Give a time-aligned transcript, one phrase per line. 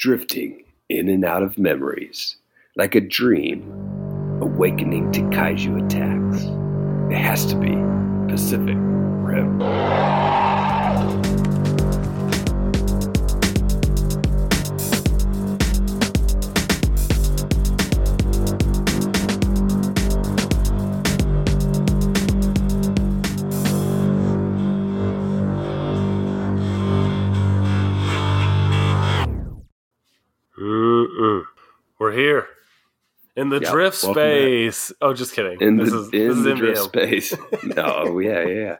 [0.00, 2.36] drifting in and out of memories,
[2.74, 3.70] like a dream,
[4.40, 6.44] awakening to kaiju attacks.
[7.12, 7.76] It has to be
[8.32, 9.60] Pacific Rim.
[33.52, 34.92] In the Yep, drift space.
[35.00, 35.60] Oh, just kidding.
[35.60, 37.34] in this the, is in the drift space.
[37.64, 38.76] no, oh, yeah, yeah, yeah.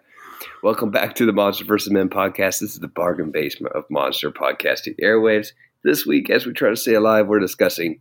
[0.62, 1.91] Welcome back to the Monster vs.
[1.91, 2.61] Men podcast.
[2.61, 5.48] This is the bargain basement of Monster Podcasting Airwaves.
[5.83, 8.01] This week, as we try to stay alive, we're discussing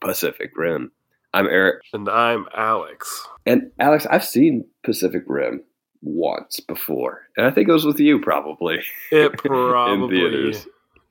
[0.00, 0.92] Pacific Rim.
[1.32, 1.82] I'm Eric.
[1.92, 3.26] and I'm Alex.
[3.44, 5.64] And Alex, I've seen Pacific Rim
[6.02, 7.22] once before.
[7.36, 8.80] And I think it was with you, probably.
[9.10, 10.66] It in probably theaters.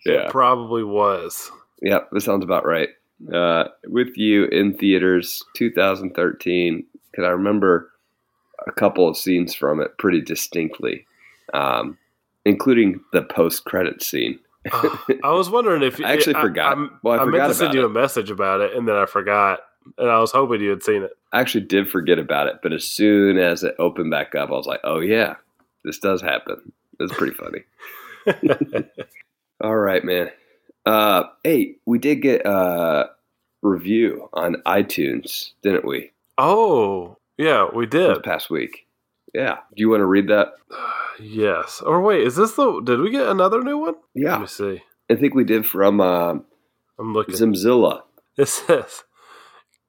[0.06, 0.30] it Yeah.
[0.32, 1.52] probably was.
[1.82, 2.90] Yep, that sounds about right.
[3.32, 7.90] Uh, with you in theaters 2013, because I remember
[8.68, 11.06] a couple of scenes from it pretty distinctly,
[11.54, 11.98] um,
[12.46, 14.40] including the post credit scene.
[14.72, 16.78] I was wondering if I actually I- forgot.
[16.78, 17.86] I'm- Well, I I, meant forgot to send you it.
[17.86, 19.60] a message about it, and then I forgot,
[19.98, 21.12] and I was hoping you had seen it.
[21.32, 24.54] I actually did forget about it, but as soon as it opened back up, I
[24.54, 25.36] was like, oh, yeah,
[25.86, 26.72] this does happen.
[27.00, 27.64] It's pretty funny.
[29.62, 30.30] All right, man.
[30.86, 33.10] Uh, hey, we did get a
[33.64, 38.24] review on iTunes, didn't we, oh, yeah, we this did.
[38.24, 38.86] past week?
[39.34, 39.58] Yeah.
[39.76, 40.54] Do you want to read that?
[41.20, 41.80] Yes.
[41.86, 42.82] Or wait, is this the?
[42.82, 43.94] Did we get another new one?
[44.16, 44.32] Yeah.
[44.32, 44.82] Let me see.
[45.12, 46.32] I think we did from uh,
[46.98, 47.36] I'm looking.
[47.36, 48.02] Zimzilla.
[48.36, 49.04] It says,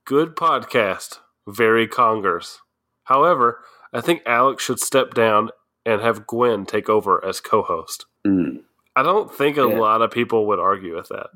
[0.04, 2.58] "Good podcast, very congers."
[3.04, 5.48] However, I think Alex should step down
[5.86, 8.04] and have Gwen take over as co-host.
[8.26, 8.60] Mm.
[8.94, 9.78] I don't think a Yeah.
[9.78, 11.28] lot of people would argue with that.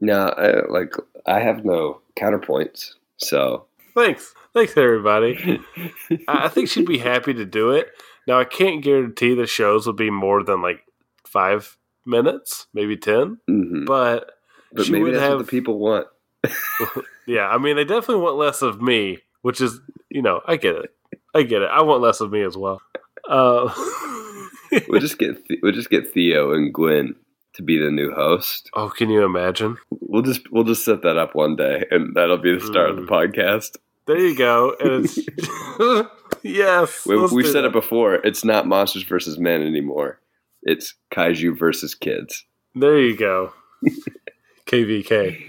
[0.00, 0.94] No, I, like
[1.26, 5.60] I have no counterpoints, so Thanks, thanks everybody.
[6.28, 7.88] I think she'd be happy to do it.
[8.26, 10.80] Now I can't guarantee the shows would be more than like
[11.26, 13.86] five minutes, maybe ten, mhm.
[13.86, 14.32] but
[14.72, 16.06] but she maybe would that's have- what the people want.
[17.26, 20.76] yeah, I mean they definitely want less of me, which is you know I get
[20.76, 20.90] it,
[21.34, 21.70] I get it.
[21.72, 22.80] I want less of me as well.
[23.28, 23.72] Uh,
[24.88, 27.14] We'll just get we'll just get Theo and Gwen
[27.56, 28.70] to be the new host.
[28.74, 29.76] oh, can you imagine?
[29.90, 32.96] We'll just we'll just set that up one day, and that'll be the start of
[32.96, 33.08] the Mm.
[33.08, 33.76] podcast.
[34.06, 34.74] There you go.
[34.80, 35.18] And it's
[36.42, 37.04] yes.
[37.06, 38.14] We, we've said it before.
[38.14, 40.20] It's not monsters versus men anymore.
[40.62, 42.44] It's kaiju versus kids.
[42.74, 43.52] There you go.
[44.66, 45.42] KVK.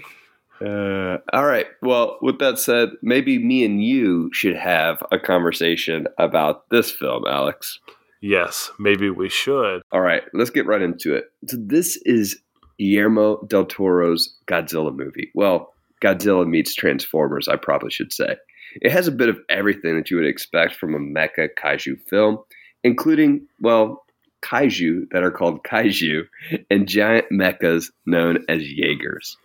[0.60, 1.66] Uh, all right.
[1.82, 7.24] Well, with that said, maybe me and you should have a conversation about this film,
[7.28, 7.78] Alex.
[8.20, 9.82] Yes, maybe we should.
[9.92, 11.26] All right, let's get right into it.
[11.46, 12.40] So this is
[12.78, 15.30] Guillermo del Toro's Godzilla movie.
[15.34, 18.36] Well, Godzilla meets Transformers, I probably should say.
[18.80, 22.38] It has a bit of everything that you would expect from a mecha kaiju film,
[22.84, 24.04] including, well,
[24.42, 26.22] kaiju that are called kaiju
[26.70, 29.36] and giant mechas known as Jaegers.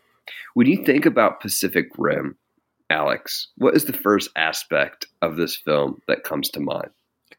[0.54, 2.38] When you think about Pacific Rim,
[2.90, 6.90] Alex, what is the first aspect of this film that comes to mind?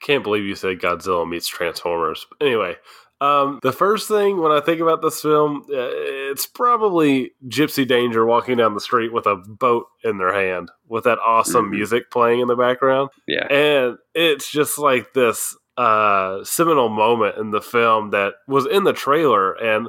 [0.04, 2.26] Can't believe you said Godzilla meets Transformers.
[2.40, 2.76] Anyway,
[3.20, 5.90] um, the first thing when I think about this film, uh,
[6.30, 11.04] it's probably Gipsy Danger walking down the street with a boat in their hand with
[11.04, 11.70] that awesome Mhm.
[11.70, 13.10] music playing in the background.
[13.26, 13.46] Yeah.
[13.50, 18.92] and it's just like this uh seminal moment in the film that was in the
[18.92, 19.88] trailer and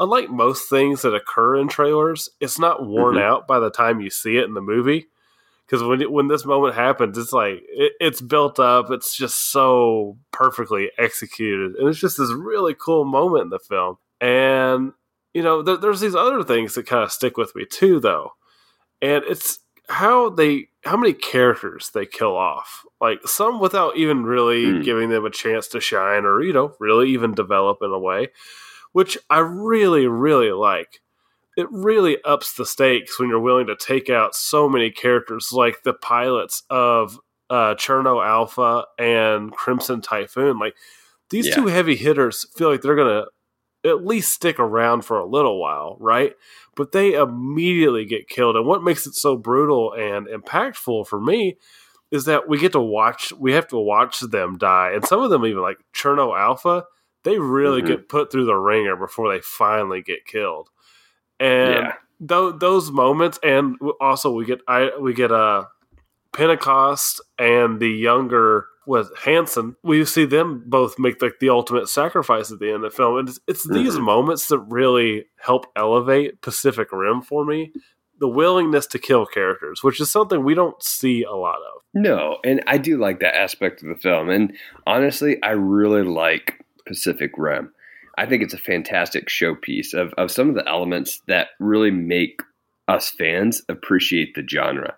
[0.00, 3.20] unlike most things that occur in trailers it's not worn Mhm.
[3.22, 5.08] out by the time you see it in the movie
[5.66, 10.16] because when when this moment happens it's like it, it's built up it's just so
[10.32, 13.96] perfectly executed and it's just this really cool moment in the film.
[14.20, 14.92] And
[15.34, 18.32] you know there, there's these other things that kind of stick with me too though.
[19.02, 22.84] And it's how they how many characters they kill off.
[23.00, 24.80] Like some without even really Hmm.
[24.82, 28.28] giving them a chance to shine or you know really even develop in a way
[28.92, 31.00] which i really really like
[31.56, 35.82] it really ups the stakes when you're willing to take out so many characters like
[35.82, 37.18] the pilots of
[37.50, 40.74] uh cherno alpha and crimson typhoon like
[41.30, 41.54] these Yeah.
[41.56, 43.26] two heavy hitters feel like they're gonna
[43.84, 46.34] at least stick around for a little while right
[46.74, 48.54] but they immediately get killed.
[48.54, 51.56] And what makes it so brutal and impactful for me
[52.10, 54.90] is that we get to watch, we have to watch them die.
[54.92, 56.84] And some of them, even like Cherno Alpha,
[57.24, 57.86] they really Mhm.
[57.86, 60.68] get put through the ringer before they finally get killed.
[61.40, 61.92] And Yeah.
[62.20, 65.68] tho- those moments, and also we get, I, we get a
[66.32, 72.52] Pentecost and the younger with Hansen, we see them both make like the ultimate sacrifice
[72.52, 74.02] at the end of the film, and it's, it's these Mhm.
[74.02, 77.72] moments that really help elevate Pacific Rim for me.
[78.18, 81.82] The willingness to kill characters, which is something we don't see a lot of.
[81.94, 84.28] No, and I do like that aspect of the film.
[84.30, 84.54] And
[84.86, 87.72] honestly, I really like Pacific Rim.
[88.16, 92.40] I think it's a fantastic showpiece of, of some of the elements that really make
[92.88, 94.94] us fans appreciate the genre.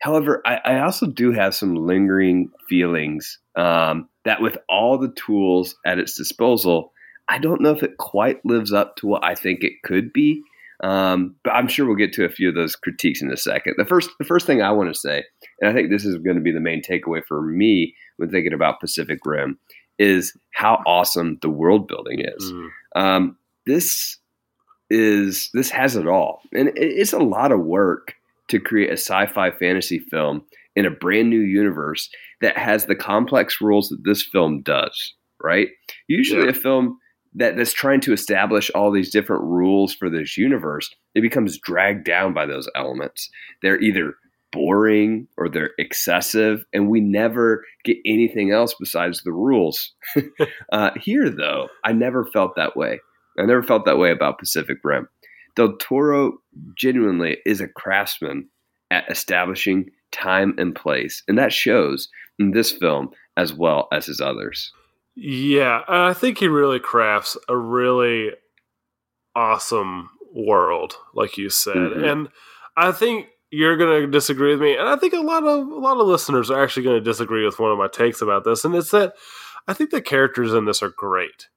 [0.00, 5.76] However, I, I also do have some lingering feelings um, that with all the tools
[5.84, 6.92] at its disposal,
[7.28, 10.42] I don't know if it quite lives up to what I think it could be.
[10.82, 13.74] Um, but I'm sure we'll get to a few of those critiques in a second.
[13.76, 15.24] The first, the first thing I want to say,
[15.60, 18.52] and I think this is going to be the main takeaway for me when thinking
[18.52, 19.58] about Pacific Rim,
[19.98, 22.52] is how awesome the world building is.
[22.52, 22.68] Mm.
[22.96, 23.36] Um,
[23.66, 24.16] this
[24.90, 28.14] is this has it all, and it, it's a lot of work
[28.48, 30.42] to create a sci-fi fantasy film
[30.74, 32.08] in a brand new universe
[32.40, 35.14] that has the complex rules that this film does.
[35.42, 35.68] Right?
[36.08, 36.50] Usually, Yeah.
[36.50, 36.98] a film
[37.34, 42.04] that that's trying to establish all these different rules for this universe, it becomes dragged
[42.04, 43.30] down by those elements.
[43.62, 44.14] They're either
[44.52, 49.94] boring or they're excessive, and we never get anything else besides the rules.
[50.72, 53.00] uh, here, though, I never felt that way.
[53.38, 55.08] I never felt that way about Pacific Rim.
[55.56, 56.38] Del Toro
[56.76, 58.48] genuinely is a craftsman
[58.90, 62.08] at establishing time and place, and that shows
[62.38, 64.72] in this film as well as his others.
[65.14, 68.30] Yeah, I think he really crafts a really
[69.34, 71.76] awesome world, like you said.
[71.76, 72.10] Mhm.
[72.10, 72.28] And
[72.76, 75.78] I think you're going to disagree with me, and I think a lot of a
[75.78, 78.64] lot of listeners are actually going to disagree with one of my takes about this,
[78.64, 79.14] and it's that
[79.66, 81.48] I think the characters in this are great.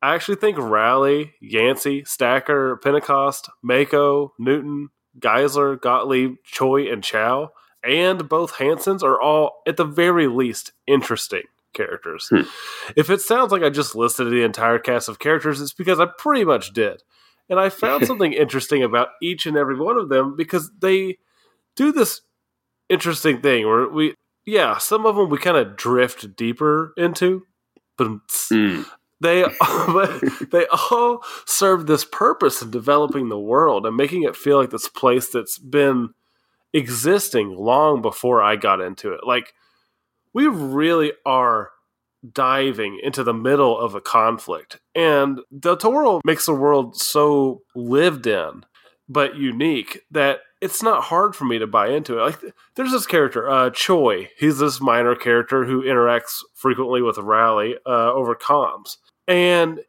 [0.00, 7.50] I actually think Raleigh, Yancy, Stacker, Pentecost, Mako, Newton, Geiszler, Gottlieb, Choi, and Chau,
[7.82, 11.42] and both Hansens are all, at the very least, interesting
[11.74, 12.28] characters.
[12.30, 12.42] Hmm.
[12.96, 16.06] If it sounds like I just listed the entire cast of characters, it's because I
[16.18, 17.02] pretty much did.
[17.48, 21.18] And I found something interesting about each and every one of them because they
[21.76, 22.22] do this
[22.88, 24.14] interesting thing where we,
[24.46, 27.46] yeah, some of them we kind of drift deeper into,
[27.96, 28.08] but
[28.50, 28.86] Mm.
[29.20, 29.44] they
[30.50, 34.88] they all serve this purpose in developing the world and making it feel like this
[34.88, 36.10] place that's been
[36.72, 39.20] existing long before I got into it.
[39.26, 39.52] Like
[40.32, 41.70] we really are
[42.32, 44.80] diving into the middle of a conflict.
[44.94, 48.64] And Del Toro makes the world so lived in
[49.08, 52.22] but unique that it's not hard for me to buy into it.
[52.22, 54.30] Like there's this character, uh, Choi.
[54.38, 59.80] He's this minor character who interacts frequently with Raleigh uh, over comms, and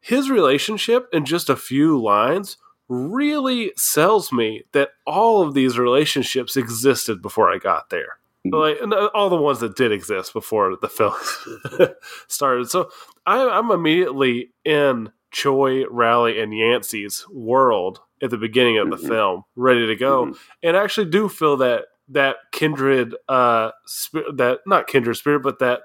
[0.00, 2.56] his relationship in just a few lines
[2.88, 8.18] really sells me that all of these relationships existed before I got there.
[8.46, 8.52] Mhm.
[8.52, 11.14] Like uh, all the ones that did exist before the film
[12.28, 12.68] started.
[12.70, 12.90] So
[13.26, 19.08] I, I'm immediately in Choi, Raleigh, and Yancy's world at the beginning of the Mhm.
[19.08, 20.38] film, ready to go Mhm.
[20.62, 25.58] and I actually do feel that that kindred uh sp- that not kindred spirit but
[25.60, 25.82] that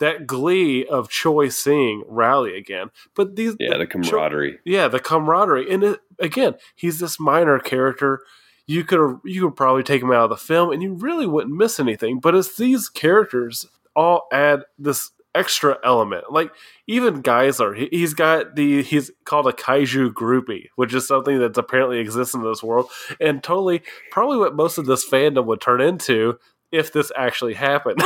[0.00, 4.58] that glee of Choi seeing Raleigh again but these Yeah, the camaraderie.
[4.64, 8.20] yeah the camaraderie and it, again he's this minor character
[8.66, 11.54] you could you could probably take them out of the film and you really wouldn't
[11.56, 13.66] miss anything but it's these characters
[13.96, 16.52] all add this extra element like
[16.86, 21.56] even Geiszler, he, he's got the he's called a kaiju groupie, which is something that's
[21.56, 25.80] apparently exists in this world, and totally probably what most of this fandom would turn
[25.80, 26.38] into
[26.70, 27.98] if this actually happened.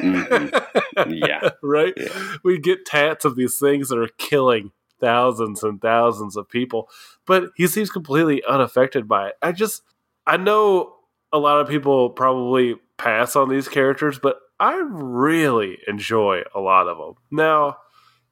[0.00, 0.66] Mhm.
[1.08, 1.50] Yeah.
[1.62, 1.94] right.
[1.96, 2.36] Yeah.
[2.42, 4.70] We get tats of these things that are killing
[5.00, 6.88] thousands and thousands of people,
[7.26, 9.34] but he seems completely unaffected by it.
[9.42, 9.82] I just
[10.26, 10.94] I know
[11.32, 16.86] a lot of people probably pass on these characters, but I really enjoy a lot
[16.86, 17.14] of them.
[17.30, 17.78] Now,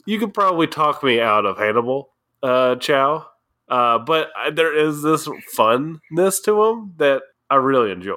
[0.05, 2.11] you could probably talk me out of Hannibal,
[2.43, 3.27] uh, Chau,
[3.69, 8.17] uh, but I, there is this funness to them that I really enjoy.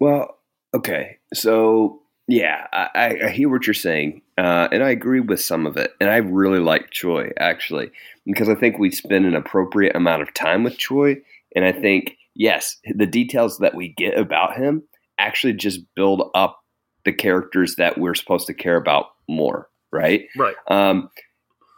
[0.00, 0.38] Well,
[0.74, 1.18] okay.
[1.34, 2.01] So,
[2.32, 5.92] yeah, I, I- hear what you're saying, uh, and I agree with some of it.
[6.00, 7.90] And I really like Choi, actually,
[8.24, 11.20] because I think we spend an appropriate amount of time with Choi.
[11.54, 14.82] And I think, yes, the details that we get about him
[15.18, 16.64] actually just build up
[17.04, 20.24] the characters that we're supposed to care about more, right?
[20.34, 20.54] Right.
[20.68, 21.10] Um,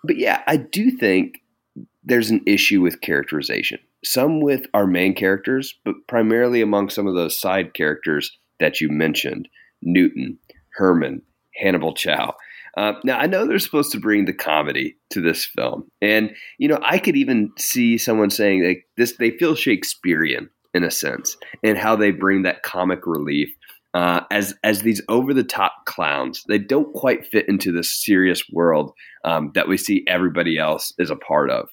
[0.04, 1.40] but yeah, I do think
[2.04, 3.80] there's an issue with characterization.
[4.04, 8.88] Some with our main characters, but primarily among some of those side characters that you
[8.88, 9.48] mentioned
[9.84, 10.38] Newton,
[10.74, 11.22] Hermann,
[11.54, 12.34] Hannibal Chau.
[12.76, 15.84] Uh, now, I know they're supposed to bring the comedy to this film.
[16.02, 20.82] And, you know, I could even see someone saying like this, they feel Shakespearean in
[20.82, 23.48] a sense, and how they bring that comic relief
[23.94, 26.42] uh, as as these over the top clowns.
[26.48, 28.92] They don't quite fit into the serious world
[29.24, 31.68] um, that we see everybody else is a part of.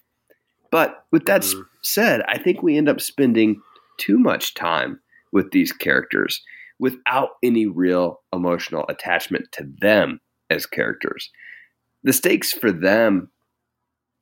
[0.71, 1.63] But with that mm.
[1.81, 3.59] said, I think we end up spending
[3.97, 4.99] too much time
[5.31, 6.41] with these characters
[6.81, 10.19] without any real emotional attachment to them
[10.49, 11.29] as characters.
[12.03, 13.29] The stakes for them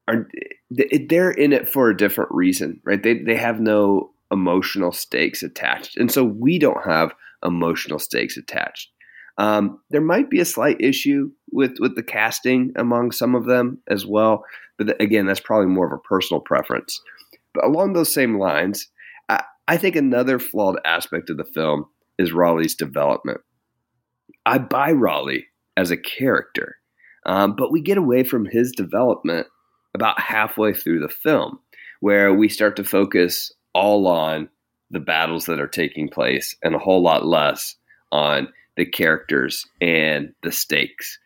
[0.10, 0.28] are
[0.70, 3.02] they're in it for a different reason, right?
[3.02, 8.90] They they have no emotional stakes attached, and so we don't have emotional stakes attached.
[9.38, 13.80] Um, there might be a slight issue with with the casting among some of them
[13.88, 14.44] as well,
[14.78, 17.02] but again, that's probably more of a personal preference.
[17.54, 18.90] But along those same lines,
[19.30, 21.86] I, I think another flawed aspect of the film
[22.20, 23.42] is Raleigh's development.
[24.46, 26.76] I buy Raleigh as a character,
[27.26, 29.48] um, but we get away from his development
[29.96, 31.60] about halfway through the film,
[32.02, 34.50] where we start to focus all on
[34.92, 37.76] the battles that are taking place and a whole lot less
[38.12, 41.18] on the characters and the stakes.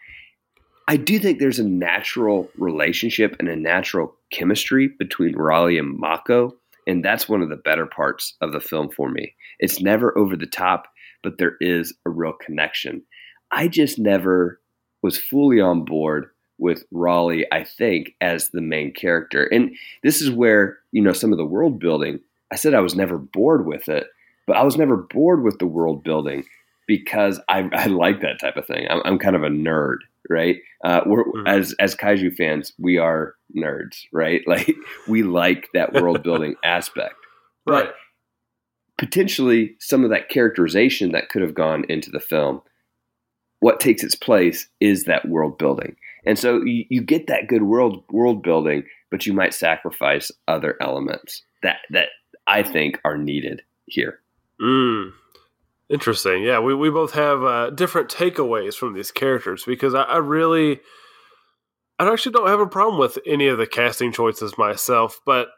[0.87, 6.55] I do think there's a natural relationship and a natural chemistry between Raleigh and Mako,
[6.87, 9.33] and that's one of the better parts of the film for me.
[9.59, 10.87] It's never over the top,
[11.21, 13.03] but there is a real connection.
[13.51, 14.59] I just never
[15.01, 19.45] was fully on board with Raleigh, I think, as the main character.
[19.45, 22.19] And this is where, you know, some of the world building,
[22.51, 24.07] I said I was never bored with it,
[24.47, 26.45] but I was never bored with the world building
[26.87, 28.87] because I, I like that type of thing.
[28.89, 29.97] I'm, I'm kind of a nerd,
[30.29, 30.57] right?
[30.83, 31.47] Uh, we're, mm-hmm.
[31.47, 34.41] As as kaiju fans, we are nerds, right?
[34.47, 34.75] Like
[35.07, 37.15] we like that world building aspect,
[37.65, 37.85] right?
[37.85, 37.95] But
[38.97, 42.61] potentially, some of that characterization that could have gone into the film,
[43.59, 45.95] what takes its place is that world building.
[46.25, 50.77] And so you, you get that good world world building, but you might sacrifice other
[50.81, 52.09] elements that that
[52.47, 54.19] I think are needed here.
[54.61, 55.11] Mm.
[55.89, 56.43] Interesting.
[56.43, 60.79] Yeah, we, we both have uh, different takeaways from these characters because I, I really,
[61.99, 65.49] I actually don't have a problem with any of the casting choices myself, but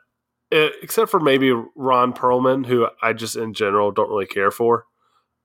[0.52, 4.86] it, except for maybe Ron Perlman, who I just in general don't really care for.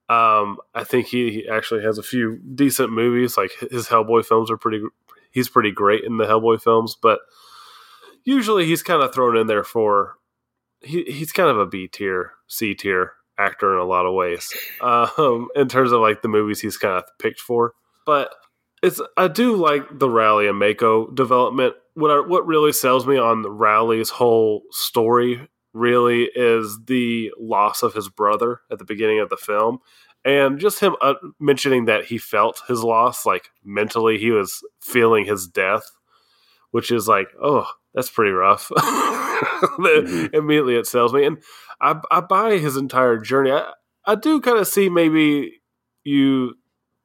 [0.09, 3.37] Um, I think he, he actually has a few decent movies.
[3.37, 4.81] Like his Hellboy films are pretty
[5.31, 7.19] he's pretty great in the Hellboy films, but
[8.25, 10.15] usually he's kind of thrown in there for
[10.81, 14.53] he, he's kind of a B tier, C tier actor in a lot of ways,
[14.81, 17.73] um, in terms of like the movies he's kind of picked for.
[18.05, 18.33] But
[18.83, 21.75] it's I do like the Raleigh and Mako development.
[21.93, 27.83] What I, what really sells me on the Raleigh's whole story really is the loss
[27.83, 29.79] of his brother at the beginning of the film
[30.23, 35.25] and just him uh, mentioning that he felt his loss like mentally he was feeling
[35.25, 35.83] his death
[36.71, 38.71] which is like oh that's pretty rough
[39.79, 40.35] mm-hmm.
[40.35, 41.37] immediately it sells me and
[41.81, 43.71] I, I buy his entire journey i,
[44.05, 45.61] I do kind of see maybe
[46.03, 46.55] you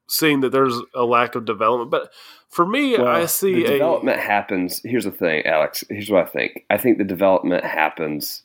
[0.09, 2.13] seeing that there's a lack of development but
[2.49, 6.27] for me well, i see the development a, happens here's the thing alex here's what
[6.27, 8.45] i think i think the development happens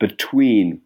[0.00, 0.80] between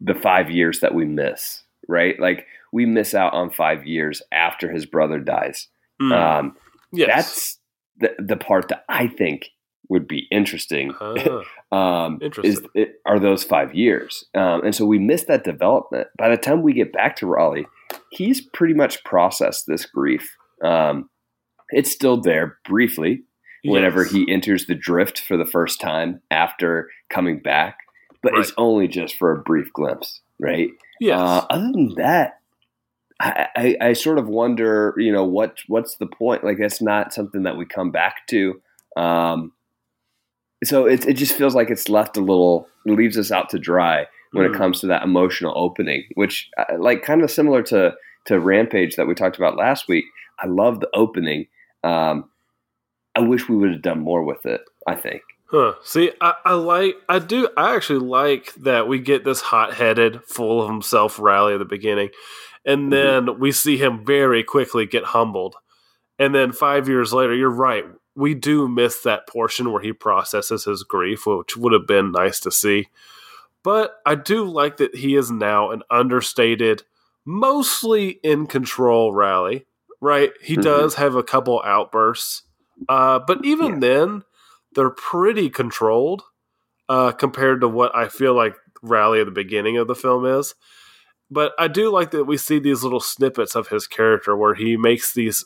[0.00, 4.68] the five years that we miss right like we miss out on five years after
[4.68, 5.68] his brother dies.
[6.02, 6.12] Mm.
[6.12, 6.56] Um,
[6.92, 7.06] yes.
[7.06, 7.58] That's
[7.98, 9.50] the, the part that I think
[9.88, 10.94] would be interesting.
[11.00, 11.42] Uh,
[11.74, 12.68] um, interesting.
[12.74, 14.24] Is, are those five years?
[14.34, 16.08] Um, and so we miss that development.
[16.18, 17.66] By the time we get back to Raleigh,
[18.10, 20.36] he's pretty much processed this grief.
[20.62, 21.10] Um,
[21.70, 23.24] it's still there briefly
[23.64, 24.12] whenever yes.
[24.12, 27.78] he enters the drift for the first time after coming back,
[28.22, 28.40] but right.
[28.40, 30.68] it's only just for a brief glimpse, right?
[31.00, 31.18] Yeah.
[31.18, 32.40] Uh, other than that,
[33.20, 36.44] I, I, I, sort of wonder, you know, what what's the point?
[36.44, 38.60] Like that's not something that we come back to.
[38.96, 39.52] Um,
[40.66, 44.06] so it it just feels like it's left a little, leaves us out to dry
[44.32, 44.54] when mm.
[44.54, 47.94] it comes to that emotional opening, which uh, like kind of similar to
[48.26, 50.04] to Rampage that we talked about last week.
[50.38, 51.46] I love the opening.
[51.82, 52.30] Um,
[53.14, 54.62] I wish we would have done more with it.
[54.86, 55.22] I think.
[55.54, 55.74] Huh.
[55.84, 60.24] See, I, I, like, I do, I actually like that we get this hot headed,
[60.24, 62.08] full of himself Raleigh at the beginning.
[62.64, 62.90] And mm-hmm.
[62.90, 63.40] then mm-hmm.
[63.40, 65.54] we see him very quickly get humbled.
[66.18, 67.84] And then five years later, you're right.
[68.16, 72.38] We do miss that portion where he processes his grief, which would have been nice
[72.40, 72.88] to see.
[73.62, 76.84] But I do like that he is now an understated,
[77.24, 79.66] mostly in control Raleigh,
[80.00, 80.30] right?
[80.42, 80.62] He mm-hmm.
[80.62, 82.42] does have a couple outbursts.
[82.88, 83.78] Uh, but even yeah.
[83.80, 84.22] then,
[84.74, 86.22] they're pretty controlled
[86.88, 90.54] uh, compared to what I feel like Raleigh at the beginning of the film is.
[91.30, 94.76] But I do like that we see these little snippets of his character where he
[94.76, 95.44] makes these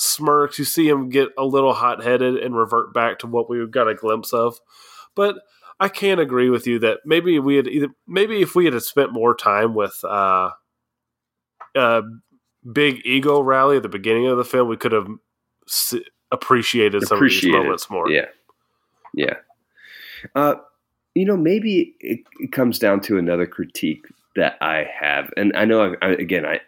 [0.00, 0.58] smirks.
[0.58, 3.88] You see him get a little hot headed and revert back to what we got
[3.88, 4.58] a glimpse of.
[5.14, 5.36] But
[5.78, 9.12] I can agree with you that maybe we had either maybe if we had spent
[9.12, 10.50] more time with uh,
[11.74, 12.02] uh,
[12.72, 15.08] big ego Raleigh at the beginning of the film, we could have
[15.68, 15.94] s-
[16.32, 18.10] appreciated some Appreciate of these moments more.
[18.10, 18.26] Yeah.
[19.14, 19.34] Yeah.
[20.34, 20.56] Uh,
[21.14, 25.64] you know, maybe it, it comes down to another critique that I have, and I
[25.64, 26.60] know I, I, again, I,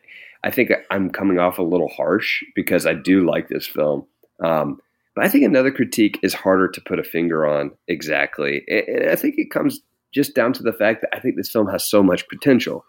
[0.45, 4.07] I think I'm coming off a little harsh because I do like this film,
[4.43, 4.81] um,
[5.15, 9.17] but I think another critique is harder to put a finger on exactly, and, I
[9.17, 9.81] think it comes
[10.13, 12.85] just down to the fact that I think this film has so much potential.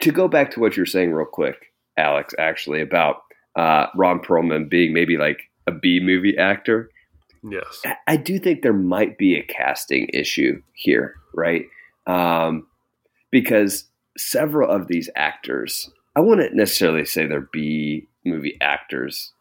[0.00, 3.16] To go back to what you're saying real quick, Alex, actually about
[3.56, 6.90] uh, Ron Perlman being maybe like a B movie actor.
[7.42, 7.82] Yes.
[7.84, 11.64] I- I do think there might be a casting issue here, right?
[12.06, 12.66] Um,
[13.30, 13.84] because
[14.16, 19.32] several of these actors, I wouldn't necessarily say they're B movie actors,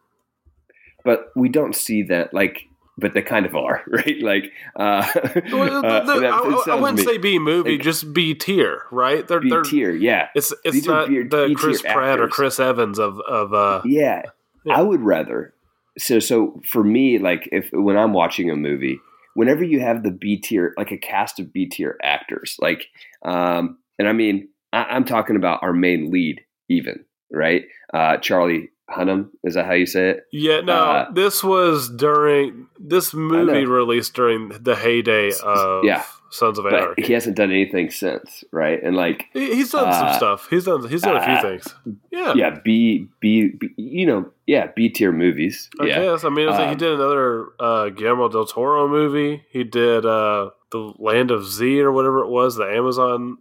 [1.04, 2.68] but we don't see that like,
[3.00, 4.22] but they kind of are, right?
[4.22, 5.06] Like, uh,
[5.52, 6.34] Well, the- uh, the- and that-
[6.68, 9.28] I, I wouldn't say B movie, like- just B tier, right?
[9.28, 12.28] They're, B tier, yeah, It's it's These not B- the B-tier Chris Pratt or.
[12.28, 14.22] Chris Evans of of uh, yeah.
[14.66, 14.78] Yeah.
[14.78, 15.54] I would rather.
[15.98, 19.00] So, so for me, like if when I'm watching a movie,
[19.34, 22.88] whenever you have the B tier, like a cast of B tier actors, like,
[23.24, 27.66] um, and I mean, I, I'm talking about our main lead, even right?
[27.94, 30.28] Uh, Charlie Hunnam, is that how you say it?
[30.32, 36.04] Yeah, no, Uh, this was during this movie released during the heyday of Yeah.
[36.30, 37.04] Sons of But Anarchy.
[37.04, 38.82] he hasn't done anything since, right?
[38.84, 40.48] And like, He- he's done some uh, stuff.
[40.50, 41.76] He's done he's done a few uh, things.
[42.12, 45.70] Yeah, yeah, B, B, B you know, yeah, B tier movies.
[45.82, 46.24] I yeah, guess.
[46.26, 49.44] I mean, I think he Um, did another uh, Guillermo del Toro movie.
[49.52, 53.38] He did uh, the Land of Z or whatever it was, the Amazon.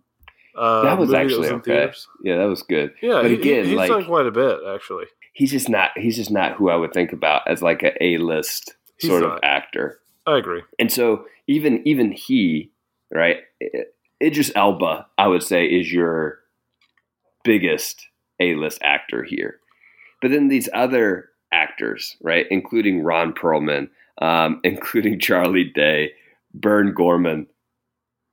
[0.56, 1.72] Uh, That was actually in okay.
[1.72, 2.08] theaters.
[2.22, 2.94] yeah, that was good.
[3.02, 5.04] Yeah, But again, he, he's like- done quite a bit actually.
[5.32, 5.90] He's just not.
[5.96, 9.38] He's just not who I would think about as like a A list sort of
[9.42, 10.00] actor.
[10.26, 10.62] I agree.
[10.78, 12.72] And so even even he,
[13.12, 13.38] right?
[14.22, 16.38] Idris Elba, I would say, is your
[17.44, 18.06] biggest
[18.40, 19.58] A list actor here.
[20.22, 23.88] But then these other actors, right, including Ron Perlman,
[24.22, 26.12] um, including Charlie Day,
[26.54, 27.46] Burn Gorman,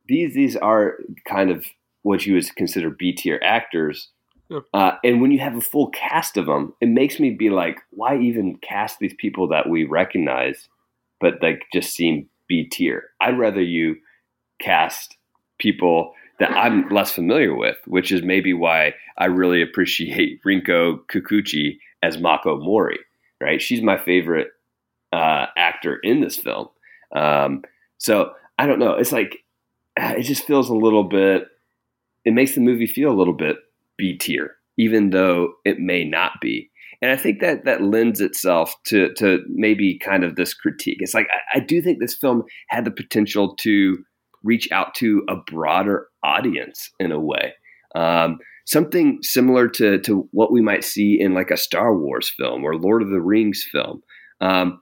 [0.08, 1.66] these these are kind of
[2.04, 4.10] what you would consider B tier actors.
[4.50, 4.60] Yeah.
[4.74, 7.80] Uh, and when you have a full cast of them, it makes me be like,
[7.90, 10.68] why even cast these people that we recognize,
[11.20, 13.10] but like just seem B tier?
[13.20, 13.96] I'd rather you
[14.62, 15.18] cast
[15.60, 21.78] people that I'm less familiar with, which is maybe why I really appreciate Rinko Kikuchi
[22.02, 23.00] as Mako Mori.
[23.42, 24.50] Right, she's my favorite
[25.12, 26.70] uh, actor in this film.
[27.14, 27.64] Um,
[27.98, 28.94] so I don't know.
[28.94, 29.44] It's like
[30.00, 31.48] uh, it just feels a little bit.
[32.26, 33.58] It makes the movie feel a little bit
[33.98, 36.70] B tier, even though it may not be.
[37.02, 41.00] And I think that that lends itself to to maybe kind of this critique.
[41.02, 43.98] It's like I, I do think this film had the potential to
[44.44, 47.54] reach out to a broader audience in a way.
[47.96, 52.64] Um, something similar to to what we might see in like a Star Wars film
[52.64, 54.02] or Lord of the Rings film,
[54.40, 54.82] um,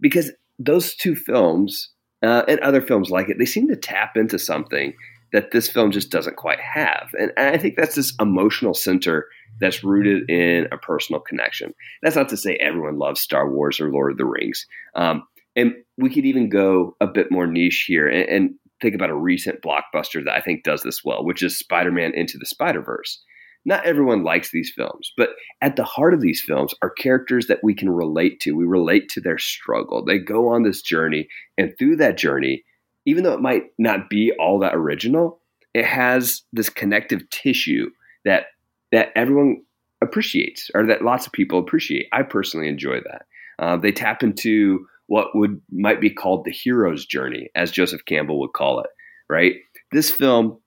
[0.00, 1.90] because those two films
[2.22, 4.94] uh, and other films like it, they seem to tap into something
[5.32, 9.26] that this film just doesn't quite have, and, and I think that's this emotional center
[9.60, 11.74] that's rooted in a personal connection.
[12.02, 15.22] That's not to say everyone loves Star Wars or Lord of the Rings, um,
[15.56, 19.16] and we could even go a bit more niche here and, and think about a
[19.16, 22.82] recent blockbuster that I think does this well, which is Spider Man Into the Spider
[22.82, 23.22] Verse.
[23.64, 27.60] Not everyone likes these films, but at the heart of these films are characters that
[27.62, 28.56] we can relate to.
[28.56, 30.04] We relate to their struggle.
[30.04, 32.64] They go on this journey, and through that journey,
[33.06, 35.40] even though it might not be all that original,
[35.74, 37.90] it has this connective tissue
[38.24, 38.46] that
[38.92, 39.62] that everyone
[40.02, 42.06] appreciates, or that lots of people appreciate.
[42.12, 43.26] I personally enjoy that.
[43.58, 48.40] Uh, they tap into what would might be called the hero's journey, as Joseph Campbell
[48.40, 48.90] would call it.
[49.28, 49.56] Right?
[49.92, 50.58] This film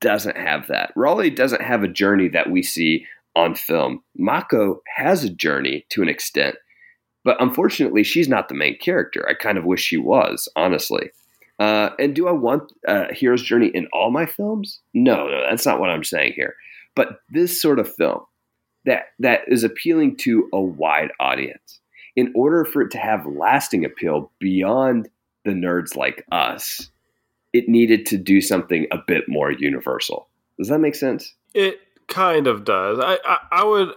[0.00, 0.92] doesn't have that.
[0.96, 4.02] Raleigh doesn't have a journey that we see on film.
[4.16, 6.56] Mako has a journey to an extent,
[7.24, 9.28] but unfortunately, she's not the main character.
[9.28, 11.10] I kind of wish she was, honestly.
[11.60, 14.80] Uh, and do I want a hero's journey in all my films?
[14.94, 16.54] No, no, that's not what I'm saying here.
[16.96, 18.22] But this sort of film
[18.86, 21.78] that that is appealing to a wide audience,
[22.16, 25.08] in order for it to have lasting appeal beyond
[25.44, 26.90] the nerds like us,
[27.52, 30.28] it needed to do something a bit more universal.
[30.58, 31.34] Does that make sense?
[31.52, 32.98] It kind of does.
[32.98, 33.90] I I, I would.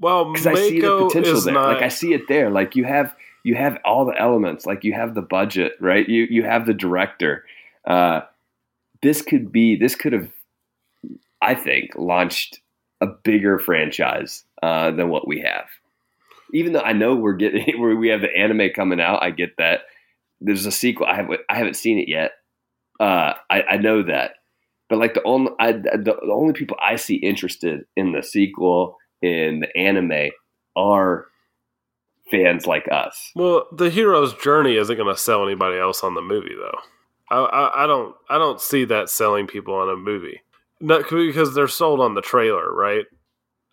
[0.00, 1.54] Well, Because I see the potential is there.
[1.54, 1.66] not.
[1.74, 2.48] Like I see it there.
[2.50, 3.12] Like you have
[3.48, 4.66] you have all the elements.
[4.66, 6.06] Like you have the budget, right?
[6.06, 7.46] You you have the director.
[7.86, 8.20] Uh,
[9.00, 9.74] this could be.
[9.74, 10.30] This could have,
[11.40, 12.60] I think, launched
[13.00, 15.64] a bigger franchise uh, than what we have.
[16.52, 19.80] Even though I know we're getting we have the anime coming out, I get that.
[20.42, 21.06] There's a sequel.
[21.06, 22.32] I have I haven't seen it yet.
[23.00, 24.32] Uh, I, I know that,
[24.90, 28.98] but like the only I, the, the only people I see interested in the sequel
[29.22, 30.32] in the anime
[30.76, 31.28] are
[32.30, 33.30] fans like us.
[33.34, 36.78] Well, the hero's journey isn't going to sell anybody else on the movie, though.
[37.30, 40.40] I, I, I don't I don't see that selling people on a movie,
[40.80, 43.04] not because they're sold on the trailer, right?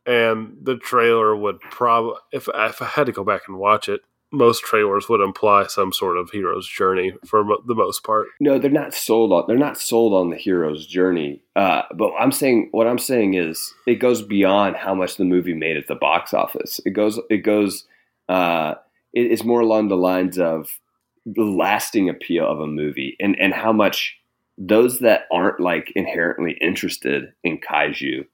[0.05, 4.01] And the trailer would probably if if I had to go back and watch it,
[4.31, 8.27] most trailers would imply some sort of hero's journey for mo- the most part.
[8.39, 9.45] No, they're not sold on.
[9.47, 11.41] They're not sold on the hero's journey.
[11.55, 15.53] Uh, but I'm saying what I'm saying is it goes beyond how much the movie
[15.53, 16.79] made at the box office.
[16.85, 17.19] It goes.
[17.29, 17.85] It goes.
[18.27, 18.75] Uh,
[19.13, 20.79] it, it's more along the lines of
[21.25, 24.17] the lasting appeal of a movie and and how much
[24.57, 28.25] those that aren't like inherently interested in kaiju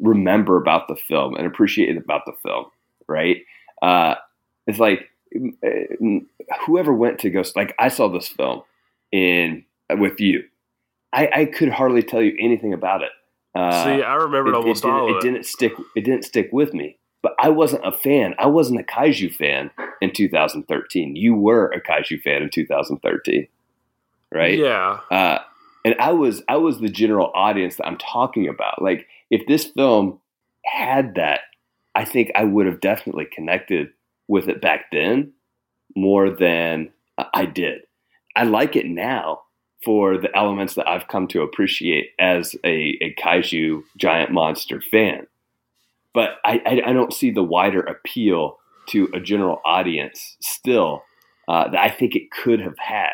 [0.00, 2.66] remember about the film and appreciate about the film.
[3.06, 3.44] Right.
[3.82, 4.14] Uh,
[4.66, 5.10] it's like
[6.66, 8.62] whoever went to go like I saw this film
[9.12, 10.44] in with you.
[11.12, 13.10] I, I could hardly tell you anything about it.
[13.54, 15.18] Uh, See, I remembered it, almost it all it.
[15.18, 15.22] it.
[15.22, 15.72] didn't stick.
[15.96, 16.98] It didn't stick with me.
[17.22, 18.34] But I wasn't a fan.
[18.38, 21.16] I wasn't a kaiju fan in 2013.
[21.16, 23.46] You were a kaiju fan in 2013,
[24.32, 24.58] right?
[24.58, 25.00] Yeah.
[25.10, 25.38] Uh,
[25.84, 28.82] and I was I was the general audience that I'm talking about.
[28.82, 30.20] Like if this film
[30.64, 31.40] had that,
[31.94, 33.88] I think I would have definitely connected
[34.28, 35.32] with it back then
[35.96, 36.90] more than
[37.34, 37.82] I did.
[38.36, 39.42] I like it now
[39.84, 45.26] for the elements that I've come to appreciate as a, a kaiju giant monster fan.
[46.12, 51.02] But I, I, I don't see the wider appeal to a general audience still
[51.48, 53.12] uh, that I think it could have had.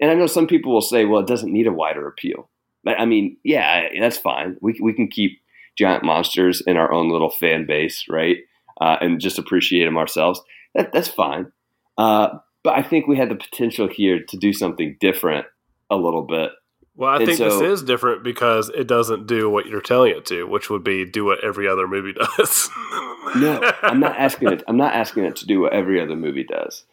[0.00, 2.48] And I know some people will say, well, it doesn't need a wider appeal.
[2.84, 4.56] But I mean, yeah, that's fine.
[4.60, 5.40] We, we can keep
[5.76, 8.38] giant monsters in our own little fan base, right?
[8.80, 10.40] Uh, and just appreciate them ourselves.
[10.74, 11.52] That, that's fine.
[11.98, 15.46] Uh, but I think we had the potential here to do something different
[15.90, 16.50] a little bit.
[16.96, 20.12] Well, I And think so- this is different because it doesn't do what you're telling
[20.16, 22.70] it to, which would be do what every other movie does.
[23.36, 24.62] No, I'm not asking it.
[24.66, 26.84] I'm not asking it to do what every other movie does.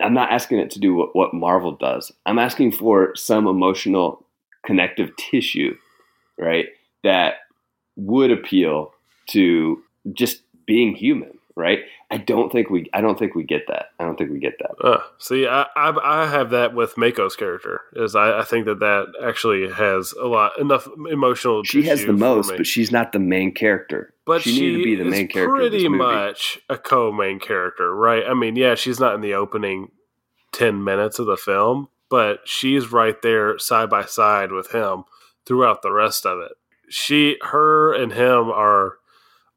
[0.00, 2.12] I'm not asking it to do what, what Marvel does.
[2.24, 4.24] I'm asking for some emotional
[4.64, 5.76] connective tissue,
[6.38, 6.66] right?
[7.02, 7.34] That
[7.96, 8.92] would appeal
[9.30, 9.82] to
[10.12, 11.80] just being human, right?
[12.10, 12.88] I don't think we.
[12.92, 13.86] I don't think we get that.
[13.98, 14.84] I don't think we get that.
[14.84, 17.82] Uh, see, I, I I have that with Mako's character.
[17.94, 21.62] Is I, I think that that actually has a lot enough emotional.
[21.64, 24.14] She has the most, but she's not the main character.
[24.26, 25.54] But she, needed to be the main character.
[25.54, 28.22] Pretty much a co-main character, right?
[28.26, 29.90] I mean, yeah, she's not in the opening
[30.52, 35.04] ten minutes of the film, but she's right there side by side with him
[35.46, 36.52] throughout the rest of it.
[36.88, 38.98] She, her, and him are.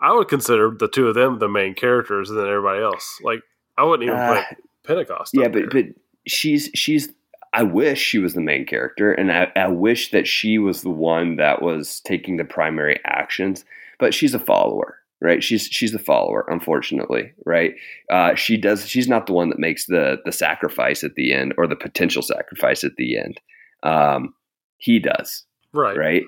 [0.04, 3.20] I would consider the two of them the main characters, and then everybody else.
[3.24, 3.42] Like
[3.78, 5.32] I wouldn't even Uh, put Pentecost.
[5.34, 5.84] yeah, but there.
[5.84, 5.86] but
[6.28, 7.10] she's she's.
[7.56, 10.90] I wish she was the main character, and I, I wish that she was the
[10.90, 13.64] one that was taking the primary actions.
[14.00, 15.44] But she's a follower, right?
[15.44, 17.76] She's she's a follower, unfortunately, right?
[18.10, 18.88] Uh, she does.
[18.88, 22.24] She's not the one that makes the the sacrifice at the end or the potential
[22.24, 23.40] sacrifice at the end.
[23.84, 24.34] Um,
[24.78, 26.24] he does, right, right?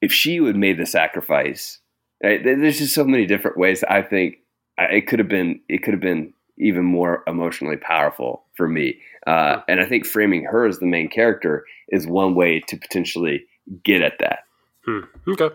[0.00, 1.80] If she would made the sacrifice,
[2.22, 3.84] right, there's just so many different ways.
[3.84, 4.38] I think
[4.78, 5.60] it could have been.
[5.68, 8.98] It could have been even more emotionally powerful for me.
[9.26, 13.44] Uh, and I think framing her as the main character is one way to potentially
[13.84, 14.40] get at that.
[14.84, 15.00] Hmm.
[15.28, 15.50] Okay.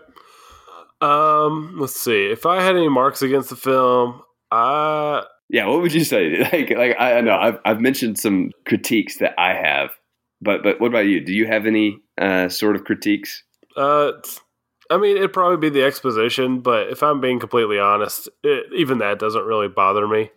[1.00, 2.26] Um, let's see.
[2.26, 6.38] If I had any marks against the film, I Yeah, what would you say?
[6.52, 9.90] Like, like I, I know I've I've mentioned some critiques that I have,
[10.40, 11.20] but but what about you?
[11.20, 13.42] Do you have any uh, sort of critiques?
[13.76, 14.12] uh,
[14.90, 18.98] I mean, it'd probably be the exposition, but if I'm being completely honest, it, even
[18.98, 20.30] that doesn't really bother me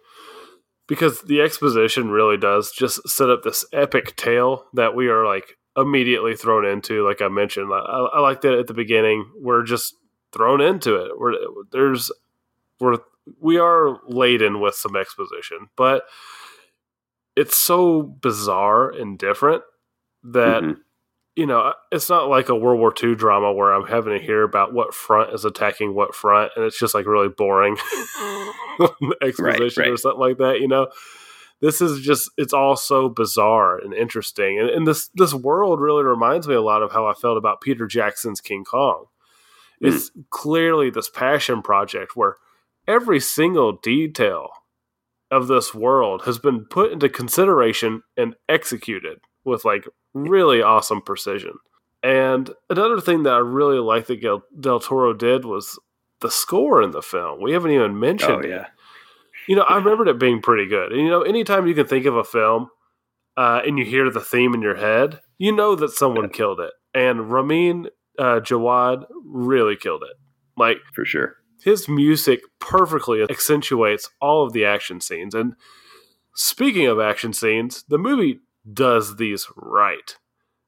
[0.88, 5.58] because the exposition really does just set up this epic tale that we are like
[5.76, 7.06] immediately thrown into.
[7.06, 9.30] Like I mentioned, I, I like that at the beginning.
[9.38, 9.96] We're just
[10.32, 11.20] thrown into it.
[11.20, 11.34] We're
[11.72, 12.12] there's
[12.80, 12.98] we're
[13.42, 16.04] we are laden with some exposition, but
[17.36, 19.64] it's so bizarre and different
[20.24, 20.78] that Mhm.
[21.38, 24.42] You know it's not like a World War II drama where I'm having to hear
[24.42, 27.78] about what front is attacking what front, and it's just like really boring
[29.22, 30.00] exposition or right.
[30.00, 30.60] something like that.
[30.60, 30.88] You know,
[31.62, 36.04] this is just it's all so bizarre and interesting, and, and this this world really
[36.04, 39.06] reminds me a lot of how I felt about Peter Jackson's King Kong.
[39.80, 39.90] Hmm.
[39.90, 42.38] It's clearly this passion project where
[42.88, 44.50] every single detail
[45.30, 51.54] of this world has been put into consideration and executed with like really awesome precision.
[52.04, 55.80] And another thing that I really like that Del, Del Toro did was
[56.22, 57.42] the score in the film.
[57.42, 58.50] We haven't even mentioned Oh it.
[58.50, 58.68] yeah,
[59.48, 60.92] You know, I remembered it being pretty good.
[60.92, 62.70] And you know, anytime you can think of a film
[63.36, 66.72] uh, and you hear the theme in your head, you know that someone killed it.
[66.94, 67.88] And Ramin
[68.20, 70.16] uh, Djawadi really killed it.
[70.56, 71.36] Like for sure.
[71.64, 75.36] his music perfectly accentuates all of the action scenes.
[75.36, 75.54] And
[76.36, 78.40] speaking of action scenes, the movie
[78.72, 80.16] does these right.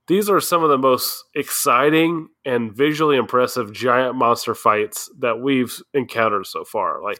[0.07, 5.81] These are some of the most exciting and visually impressive giant monster fights that we've
[5.93, 7.01] encountered so far.
[7.03, 7.19] Like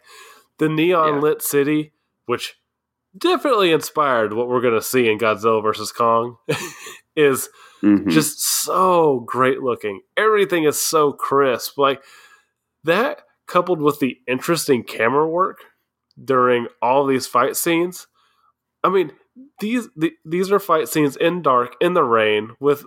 [0.58, 1.20] the neon Yeah.
[1.20, 1.92] lit city,
[2.26, 2.56] which
[3.16, 6.36] definitely inspired what we're going to see in Godzilla versus Kong,
[7.16, 7.48] is
[7.82, 8.08] Mhm.
[8.08, 10.00] just so great looking.
[10.16, 11.78] Everything is so crisp.
[11.78, 12.02] Like
[12.84, 15.58] that coupled with the interesting camera work
[16.22, 18.06] during all these fight scenes.
[18.84, 19.12] I mean,
[19.60, 22.84] these the, these are fight scenes in dark in the rain with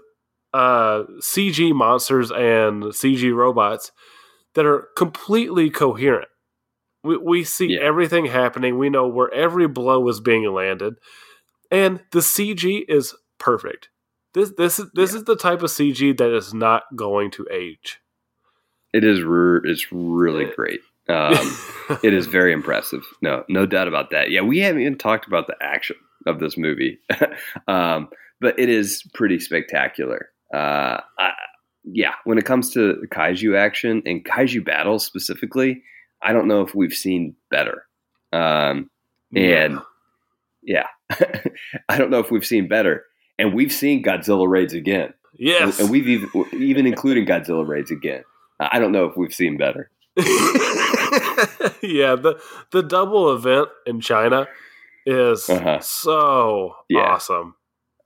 [0.54, 3.92] uh CG monsters and CG robots
[4.56, 6.28] that are completely coherent.
[7.04, 7.82] We we see Yeah.
[7.82, 8.78] everything happening.
[8.78, 10.96] We know where every blow is being landed.
[11.72, 13.90] And the CG is perfect.
[14.34, 15.18] This this is this Yeah.
[15.20, 18.00] is the type of CG that is not going to age.
[18.94, 20.82] it is re- it's really great.
[21.10, 21.34] Um,
[22.04, 23.04] it is very impressive.
[23.24, 24.30] No, no doubt about that.
[24.30, 27.00] Yeah, we haven't even talked about the action of this movie,
[27.68, 28.10] um,
[28.40, 30.30] but it is pretty spectacular.
[30.54, 31.32] Uh, I,
[31.84, 35.84] yeah, when it comes to kaiju action and kaiju battles specifically,
[36.22, 37.86] I don't know if we've seen better.
[38.32, 38.90] Um,
[39.36, 39.80] and
[40.62, 40.88] yeah,
[41.90, 43.06] I don't know if we've seen better.
[43.40, 48.24] And we've seen Godzilla raids again, yes, and we've even even including Godzilla raids again.
[48.60, 49.90] I don't know if we've seen better.
[51.82, 52.40] yeah, the
[52.72, 54.48] the double event in China
[55.06, 55.80] is Uh-huh.
[55.80, 57.02] so Yeah.
[57.14, 57.56] awesome.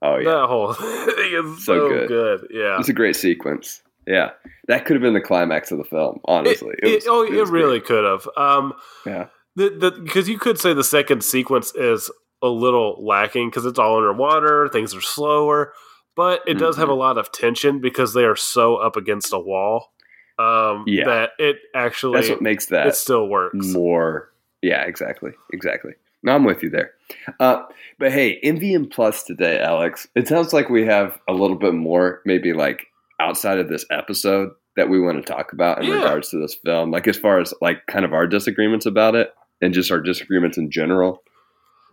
[0.02, 0.30] Oh yeah.
[0.30, 2.08] That whole thing is So so, good.
[2.08, 2.46] good.
[2.50, 2.78] Yeah.
[2.78, 3.82] It's a great sequence.
[4.06, 4.30] Yeah,
[4.68, 6.20] that could have been the climax of the film.
[6.24, 7.84] Honestly, It, it- oh, it, was really great.
[7.86, 8.28] could have.
[8.36, 8.72] Um,
[9.04, 13.66] Yeah, the the because you could say the second sequence is a little lacking because
[13.66, 15.72] it's all underwater, things are slower,
[16.16, 16.80] but it does Mm-hmm.
[16.82, 19.92] have a lot of tension because they are so up against a wall.
[20.38, 21.04] Um, Yeah.
[21.04, 23.66] that it actually that's what makes that it still works.
[23.74, 24.32] more.
[24.62, 25.92] Yeah, exactly, exactly.
[26.22, 26.90] No, I'm with you there.
[27.40, 27.62] Uh,
[27.98, 30.06] but hey, MVM Plus today, Alex.
[30.14, 32.86] It sounds like we have a little bit more, maybe like
[33.20, 35.94] outside of this episode that we want to talk about in Yeah.
[35.96, 36.90] regards to this film.
[36.90, 40.58] Like as far as like kind of our disagreements about it and just our disagreements
[40.58, 41.22] in general.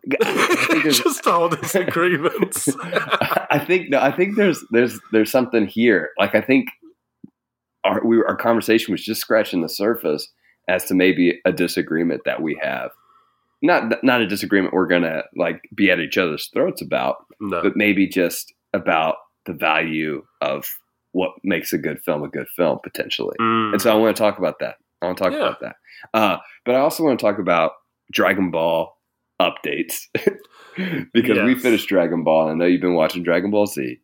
[0.21, 2.67] I think there's- Just all disagreements.
[2.83, 6.09] I think no, I think there's there's there's something here.
[6.19, 6.67] Like I think
[7.83, 10.27] our we our conversation was just scratching the surface
[10.67, 12.91] as to maybe a disagreement that we have.
[13.65, 17.61] Not not a disagreement we're gonna like be at each other's throats about, no.
[17.61, 20.65] but maybe just about the value of
[21.11, 23.35] what makes a good film a good film potentially.
[23.39, 23.73] Mm.
[23.73, 24.75] And so I want to talk about that.
[25.01, 25.39] I want to talk Yeah.
[25.39, 25.75] about that.
[26.13, 27.71] Uh, but I also want to talk about
[28.11, 28.97] Dragon Ball
[29.41, 30.07] updates
[31.13, 32.49] because we finished Dragon Ball.
[32.49, 33.99] And I know you've been watching Dragon Ball Z.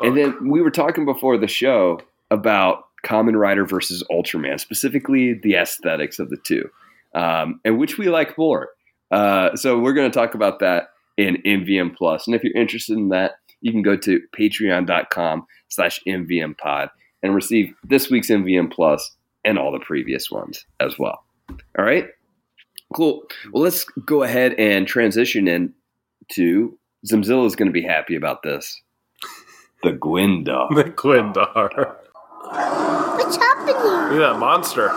[0.00, 2.00] Oh, And then we were talking before the show
[2.30, 6.68] about Kamen Rider versus Ultraman, specifically the aesthetics of the two,
[7.14, 8.70] um, and which we like more.
[9.10, 12.26] Uh, so we're going to talk about that in MVM Plus.
[12.26, 16.90] And if you're interested in that, you can go to patreon.com slash MVM pod
[17.22, 21.24] and receive this week's MVM Plus and all the previous ones as well.
[21.78, 22.08] All right?
[22.94, 23.22] Cool.
[23.52, 25.72] Well, let's go ahead and transition in
[26.32, 28.80] to Zimzilla is going to be happy about this.
[29.82, 30.66] The Gwenda.
[30.74, 31.96] the Gwendar.
[33.16, 33.74] What's happening?
[33.76, 34.88] Look at that monster.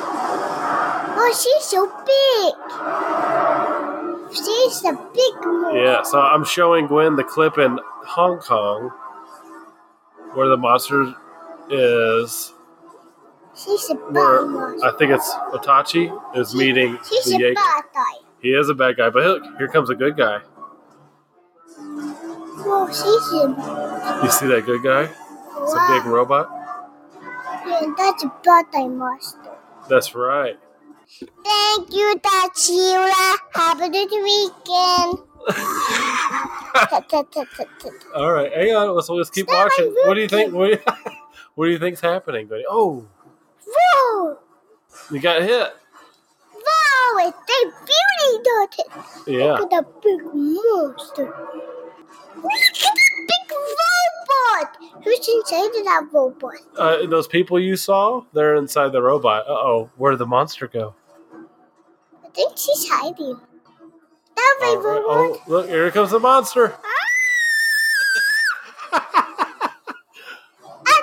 [1.22, 3.29] Oh, she's so big.
[4.86, 5.76] A big one.
[5.76, 8.92] Yeah, so I'm showing Gwen the clip in Hong Kong
[10.34, 11.14] where the monster
[11.70, 12.54] is.
[13.56, 14.84] She's a Where bad one.
[14.84, 18.14] I think it's Otachi is meeting She's the a bad guy.
[18.42, 20.40] He is a bad guy, but look, here comes a good guy.
[22.62, 25.10] Oh, she's a You see that good guy?
[25.62, 26.50] It's a big robot.
[27.68, 29.58] Yeah, that's a bad guy monster.
[29.90, 30.58] That's right.
[31.18, 33.38] Thank you, Tachira.
[33.56, 35.20] Have a good weekend.
[38.16, 38.96] All right, hang on.
[38.96, 39.94] Let's, let's keep Stop watching.
[40.06, 40.54] What do you think?
[40.54, 40.80] What do you,
[41.56, 42.48] what do you think's happening?
[42.48, 42.64] Gwen?
[42.70, 43.06] Oh,
[43.66, 44.38] Whoa!
[45.12, 45.74] you got hit.
[46.54, 48.44] Wow, it's a beauty
[48.80, 48.88] it.
[49.28, 49.54] Yeah.
[49.54, 51.34] Look at the big monster.
[52.36, 53.50] Look at the big
[54.60, 55.04] robot.
[55.04, 56.56] Who's inside of that robot?
[56.78, 59.48] Uh, those people you saw, they're inside the robot.
[59.48, 60.96] Uh oh, where did the monster go?
[62.26, 63.40] I think she's hiding.
[64.36, 64.78] That right.
[64.84, 65.06] robot.
[65.08, 66.76] Oh, look, here comes the monster.
[68.94, 69.74] Ah,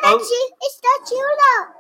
[0.03, 0.53] that's it.
[0.63, 1.73] It's Tachira.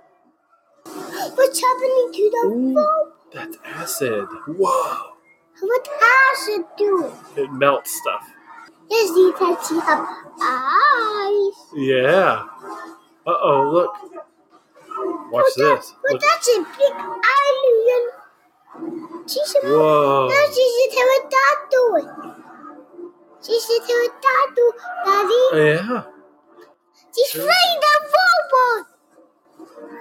[1.36, 2.74] What's happening to the Ooh.
[2.74, 3.32] robot?
[3.32, 4.28] That's acid.
[4.46, 5.12] Whoa.
[5.60, 5.88] What
[6.48, 7.12] it do?
[7.36, 8.28] It melts stuff.
[8.90, 10.06] Yes, you can see have
[10.40, 11.54] eyes.
[11.74, 12.44] Yeah.
[13.26, 13.92] Uh oh, look.
[15.32, 15.94] Watch But that- this.
[16.02, 16.94] But Look, that's a big
[17.40, 18.10] alien.
[19.26, 20.28] CCTV Whoa.
[20.28, 21.90] no CCTV tattoo.
[23.40, 24.72] CCTV tattoo,
[25.04, 25.42] Daddy.
[25.66, 26.02] Yeah.
[27.14, 28.86] She's playing the football.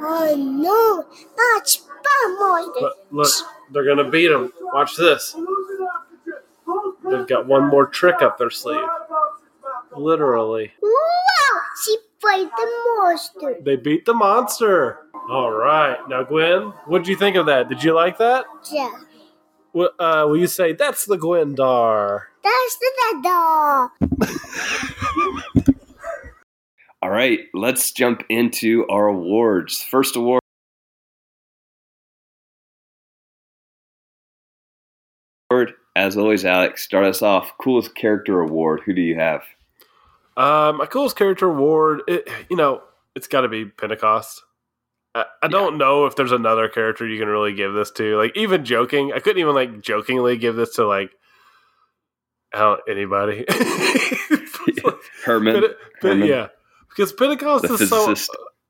[0.02, 1.06] Oh no,
[1.38, 2.82] that's bad.
[2.82, 3.32] Look, look,
[3.72, 4.52] they're gonna beat him.
[4.74, 5.36] Watch this.
[7.10, 8.86] They've got one more trick up their sleeve.
[9.96, 10.74] Literally.
[10.82, 13.58] Wow, she played the monster.
[13.64, 15.00] They beat the monster.
[15.30, 15.98] All right.
[16.10, 17.70] Now, Gwen, what did you think of that?
[17.70, 18.46] Did you like that?
[18.72, 18.92] Yeah,
[19.74, 22.22] Well, uh, will you say that's the Gwendar?
[22.44, 23.90] that's the dog.
[27.02, 29.82] All right, let's jump into our awards.
[29.84, 30.42] First award.
[35.96, 37.54] As always, Alex, start us off.
[37.62, 38.82] Coolest character award.
[38.86, 39.44] Who do you have?
[40.36, 42.82] Uh, my coolest character award, it, you know,
[43.16, 44.44] it's got to be Pentecost.
[45.14, 48.18] I, I don't know if there's another character you can really give this to.
[48.18, 51.12] Like, even joking, I couldn't even like jokingly give this to like,
[52.52, 53.46] don't anybody.
[55.24, 55.62] Hermann.
[55.62, 56.28] But, but Hermann.
[56.28, 56.48] yeah,
[56.90, 58.16] because Pentecost The is so.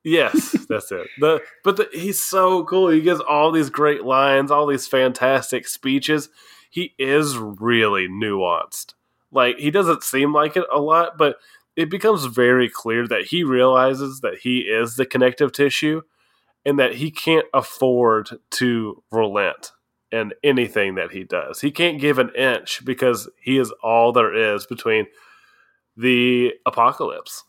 [0.04, 1.08] Yes, that's it.
[1.18, 2.88] The but the, he's so cool.
[2.88, 6.28] He gives all these great lines, all these fantastic speeches.
[6.76, 8.92] He is really nuanced.
[9.32, 11.38] Like he doesn't seem like it a lot, but
[11.74, 16.02] it becomes very clear that he realizes that he is the connective tissue
[16.66, 19.72] and that he can't afford to relent
[20.12, 21.62] in anything that he does.
[21.62, 25.06] He can't give an inch because he is all there is between
[25.96, 27.44] the apocalypse.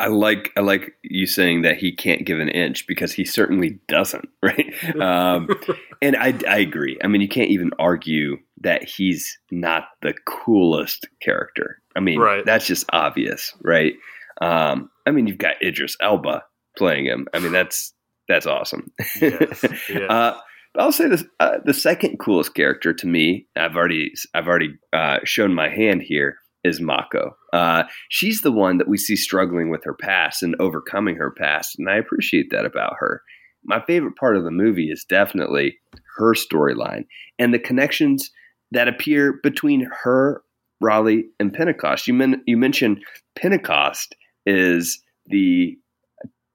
[0.00, 3.78] I like I like you saying that he can't give an inch because he certainly
[3.88, 4.72] doesn't, right?
[5.00, 5.48] Um,
[6.02, 6.98] and I, I agree.
[7.04, 11.76] I mean, you can't even argue that he's not the coolest character.
[11.96, 12.44] I mean, Right.
[12.44, 13.94] that's just obvious, right?
[14.40, 16.42] Um, I mean, you've got Idris Elba
[16.76, 17.26] playing him.
[17.34, 17.92] I mean, that's
[18.28, 18.90] that's awesome.
[19.20, 20.10] Yes, yes.
[20.10, 20.38] Uh,
[20.72, 24.74] but I'll say this: uh, the second coolest character to me, I've already I've already
[24.92, 27.36] uh, shown my hand here, is Mako.
[27.52, 31.76] Uh, she's the one that we see struggling with her past and overcoming her past,
[31.78, 33.22] and I appreciate that about her.
[33.64, 35.78] My favorite part of the movie is definitely
[36.16, 37.04] her storyline
[37.38, 38.30] and the connections
[38.72, 40.42] that appear between her,
[40.80, 42.06] Raleigh, and Pentecost.
[42.06, 43.04] You men- you mentioned
[43.36, 44.14] Pentecost
[44.46, 45.76] is the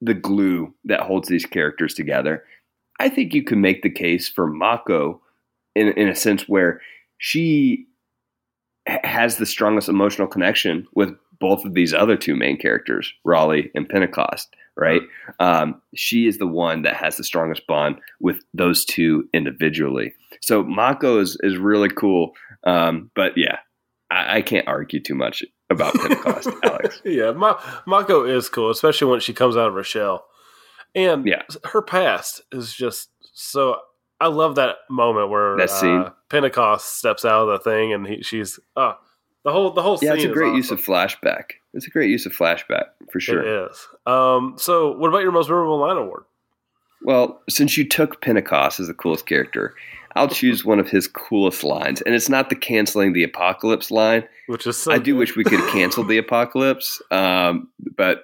[0.02, 2.44] the glue that holds these characters together.
[3.00, 5.22] I think you can make the case for Mako
[5.76, 6.82] in in a sense where
[7.18, 7.86] she
[8.88, 13.88] has the strongest emotional connection with both of these other two main characters, Raleigh and
[13.90, 14.56] Pentecost.
[14.78, 15.02] Right?
[15.40, 20.14] Um, she is the one that has the strongest bond with those two individually.
[20.42, 22.32] So Mako is is really cool.
[22.66, 23.60] Um, but yeah,
[24.12, 27.02] I, I can't argue too much about Pentecost, Alex.
[27.06, 30.26] yeah, Ma- Mako is cool, especially when she comes out of her shell.
[30.94, 31.44] And Yeah.
[31.72, 33.78] her past is just so.
[34.20, 36.02] I love that moment where That scene.
[36.02, 38.94] Uh, Pentecost steps out of the thing, and he, she's uh,
[39.44, 40.58] the whole the whole Yeah, it's a great awesome.
[40.58, 41.52] use of flashback.
[41.74, 43.42] It's a great use of flashback for sure.
[43.42, 43.88] It is.
[44.06, 46.24] Um, so, what about your most memorable line award?
[47.04, 49.76] Well, since you took Pentecost as the coolest character,
[50.16, 52.02] I'll choose one of his coolest lines.
[52.02, 54.24] And it's not the canceling the apocalypse line.
[54.48, 55.20] Which is so I do good.
[55.20, 57.02] wish we could cancel the apocalypse.
[57.12, 58.24] Um, but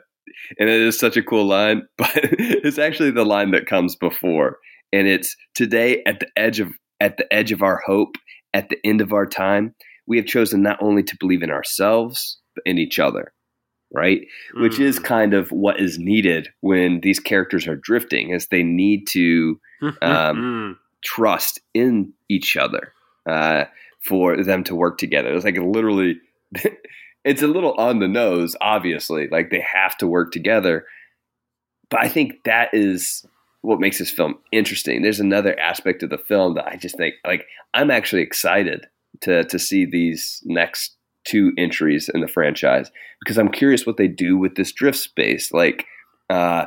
[0.58, 4.58] and it is such a cool line, but it's actually the line that comes before.
[4.94, 8.16] And it's today at the edge of at the edge of our hope,
[8.54, 9.74] at the end of our time,
[10.08, 13.34] we have chosen not only to believe in ourselves, but in each other.
[13.94, 14.22] Right?
[14.54, 15.04] which is Mm.
[15.04, 19.98] kind of what is needed when these characters are drifting as they need to um,
[20.02, 20.78] Mm.
[21.04, 22.94] trust in each other
[23.26, 23.66] uh,
[24.02, 26.20] for them to work together it's like literally
[27.26, 30.86] it's a little on the nose obviously like they have to work together
[31.90, 33.26] but i think that is
[33.62, 37.16] what makes this film interesting there's another aspect of the film that i just think
[37.26, 38.88] like i'm actually excited
[39.22, 44.08] to to see these next two entries in the franchise because I'm curious what they
[44.08, 45.52] do with this drift space.
[45.52, 45.86] Like,
[46.30, 46.66] uh,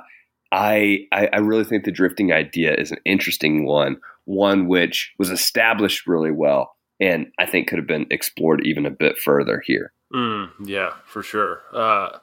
[0.52, 6.06] I, I really think the drifting idea is an interesting one, one which was established
[6.06, 9.92] really well, and I think could have been explored even a bit further here.
[10.14, 11.62] Mm, yeah, for sure.
[11.72, 12.18] Uh,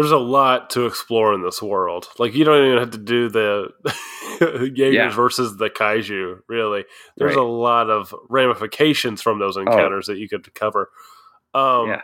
[0.00, 2.08] there's a lot to explore in this world.
[2.18, 3.68] Like you don't even have to do the
[4.74, 5.10] Jaegers Yeah.
[5.14, 6.40] versus the kaiju.
[6.48, 6.84] Really,
[7.16, 7.42] there's Right.
[7.42, 10.90] a lot of ramifications from those encounters that you could cover.
[11.54, 12.02] Um, Yeah.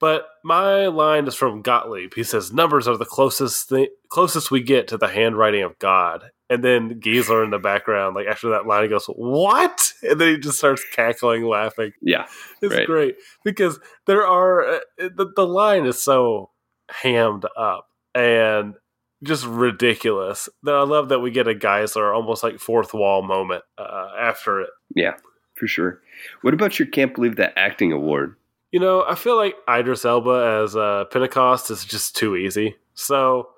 [0.00, 2.14] But my line is from Gottlieb.
[2.14, 6.30] He says, "Numbers are the closest thi- closest we get to the handwriting of God."
[6.48, 10.28] And then Geiszler in the background, like after that line, he goes, "What?" And then
[10.28, 11.90] he just starts cackling, laughing.
[12.00, 12.26] Yeah,
[12.62, 12.86] It's Right.
[12.86, 16.50] great because there are uh, the, the line is so
[16.90, 18.74] hammed up and
[19.22, 20.48] just ridiculous.
[20.62, 24.60] That I love that we get a Geiszler almost like fourth wall moment uh, after
[24.60, 24.70] it.
[24.94, 25.14] Yeah,
[25.54, 26.00] for sure.
[26.42, 28.36] What about your can't believe that acting award?
[28.72, 32.76] You know, I feel like Idris Elba as uh, Pentecost is just too easy.
[32.94, 33.48] So,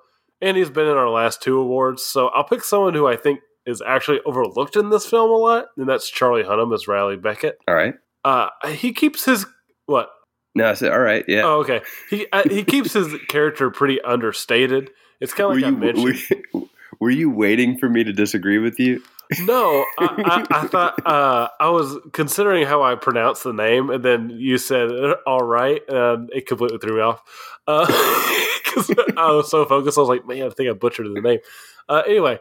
[0.41, 2.01] and he's been in our last two awards.
[2.01, 5.65] So I'll pick someone who I think is actually overlooked in this film a lot,
[5.77, 7.57] and that's Charlie Hunnam as Riley Becket.
[7.67, 7.95] All right.
[8.23, 9.45] Uh, he keeps his
[9.85, 10.09] what?
[10.53, 11.23] No, I said all right.
[11.27, 11.43] Yeah.
[11.43, 11.81] Oh, okay.
[12.09, 14.91] He uh, he keeps his character pretty understated.
[15.19, 16.19] It's kind of like I were, mentioned.
[16.29, 16.67] you, were,
[16.99, 19.01] were you waiting for me to disagree with you?
[19.39, 24.03] No, I, I, I thought uh, I was considering how I pronounced the name, and
[24.03, 27.21] then you said uh, "all right," and it completely threw me off
[27.65, 29.97] because I was so focused.
[29.97, 31.39] I was like, "Man, I think I butchered the name."
[31.87, 32.39] Uh, anyway,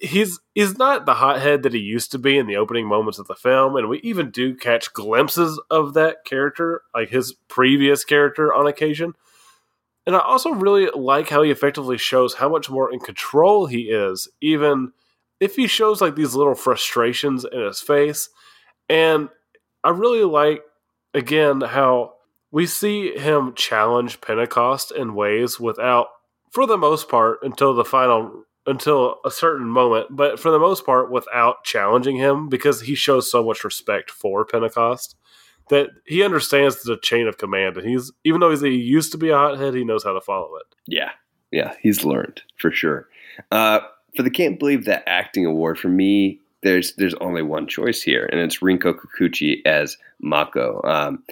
[0.00, 3.26] he's he's not the hothead that he used to be in the opening moments of
[3.26, 8.54] the film, and we even do catch glimpses of that character, like his previous character,
[8.54, 9.14] on occasion.
[10.06, 13.90] And I also really like how he effectively shows how much more in control he
[13.90, 14.92] is, even
[15.40, 18.28] if he shows like these little frustrations in his face.
[18.88, 19.28] And
[19.82, 20.62] I really like,
[21.12, 22.14] again, how
[22.52, 26.06] we see him challenge Pentecost in ways without,
[26.52, 30.84] for the most part, until the final, until a certain moment, but for the most
[30.84, 35.16] part, without challenging him because he shows so much respect for Pentecost
[35.70, 37.76] that he understands the chain of command.
[37.76, 40.20] And he's, even though he's, he used to be a hothead, he knows how to
[40.20, 40.66] follow it.
[40.86, 41.10] Yeah,
[41.50, 43.08] yeah, he's learned for sure.
[43.50, 43.80] Uh,
[44.16, 48.28] for the can't believe that acting award for me, there's there's only one choice here,
[48.32, 50.80] and it's Rinko Kikuchi as Mako.
[50.84, 51.22] Um,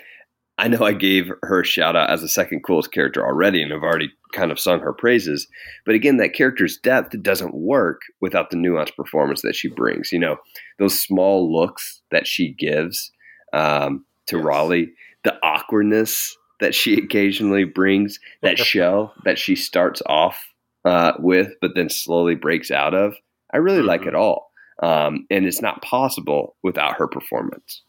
[0.56, 3.72] I know I gave her a shout out as the second coolest character already, and
[3.72, 5.48] I've already kind of sung her praises.
[5.84, 10.12] But again, that character's depth doesn't work without the nuanced performance that she brings.
[10.12, 10.36] You know,
[10.78, 13.10] those small looks that she gives
[13.52, 14.44] um, to Yes.
[14.44, 14.92] Raleigh,
[15.24, 20.38] the awkwardness that she occasionally brings, that shell that she starts off
[20.84, 23.14] uh, with, but then slowly breaks out of.
[23.52, 24.08] I really like Mhm.
[24.08, 24.50] it all.
[24.82, 27.82] Um, and it's not possible without her performance.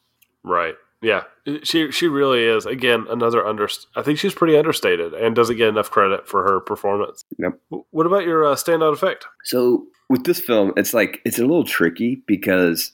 [0.44, 0.76] Right.
[1.06, 1.24] Yeah.
[1.62, 2.66] She she really is.
[2.66, 3.68] Again, another under.
[3.96, 7.24] I think she's pretty understated and doesn't get enough credit for her performance.
[7.38, 7.60] Yep.
[7.92, 9.28] What about your uh, standout effect?
[9.44, 12.92] So with this film, it's like it's a little tricky because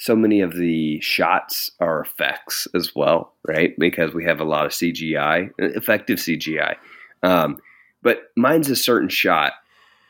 [0.00, 3.72] so many of the shots are effects as well, right?
[3.78, 6.74] Because we have a lot of CGI, effective CGI.
[7.22, 7.58] Um,
[8.02, 9.52] but mine's a certain shot,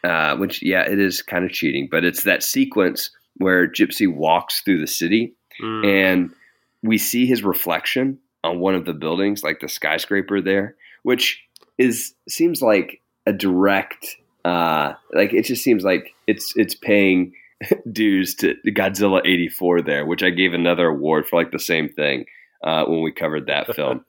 [0.02, 4.62] uh, which yeah, it is kind of cheating, but it's that sequence where Gipsy walks
[4.62, 6.30] through the city Mm, and
[6.84, 11.42] we see his reflection on one of the buildings, like the skyscraper there, which
[11.78, 17.32] is seems like a direct, uh, like it just seems like it's it's paying
[17.92, 21.88] dues to Godzilla eighty four there, which I gave another award for like the same
[21.88, 22.26] thing
[22.62, 24.04] uh, when we covered that film.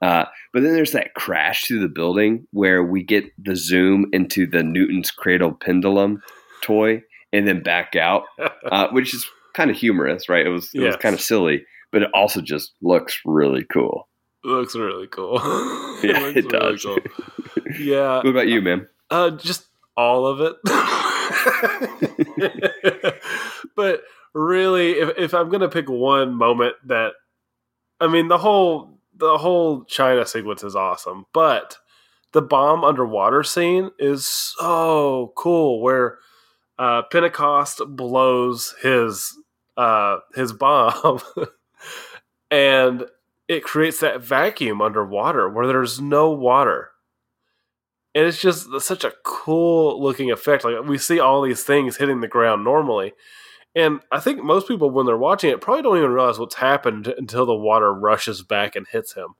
[0.00, 4.46] Uh, but then there's that crash through the building where we get the zoom into
[4.46, 6.22] the Newton's cradle pendulum
[6.62, 7.02] toy
[7.32, 8.24] and then back out
[8.70, 10.46] uh, which is kind of humorous, right?
[10.46, 11.64] It was it was kind of silly,
[11.94, 14.08] but it also just looks really cool.
[14.42, 15.38] looks really cool.
[16.02, 16.82] Yeah, looks it does.
[16.82, 16.98] cool.
[17.78, 18.16] Yeah.
[18.16, 18.88] What about you, man?
[19.10, 19.66] Uh, just
[19.96, 20.56] all of it.
[23.76, 24.02] but
[24.34, 27.12] really, if, if I'm gonna pick one moment that,
[28.00, 31.78] I mean, the whole the whole China sequence is awesome, but
[32.32, 35.80] the bomb underwater scene is so cool.
[35.80, 36.18] Where
[36.78, 39.32] uh, Pentecost blows his
[39.76, 41.20] uh, his bomb,
[42.54, 43.04] and
[43.48, 46.90] it creates that vacuum underwater where there's no water
[48.14, 50.64] and it's just such a cool looking effect.
[50.64, 53.12] Like we see all these things hitting the ground normally,
[53.74, 57.08] and I think most people when they're watching it probably don't even realize what's happened
[57.08, 59.34] until the water rushes back and hits him.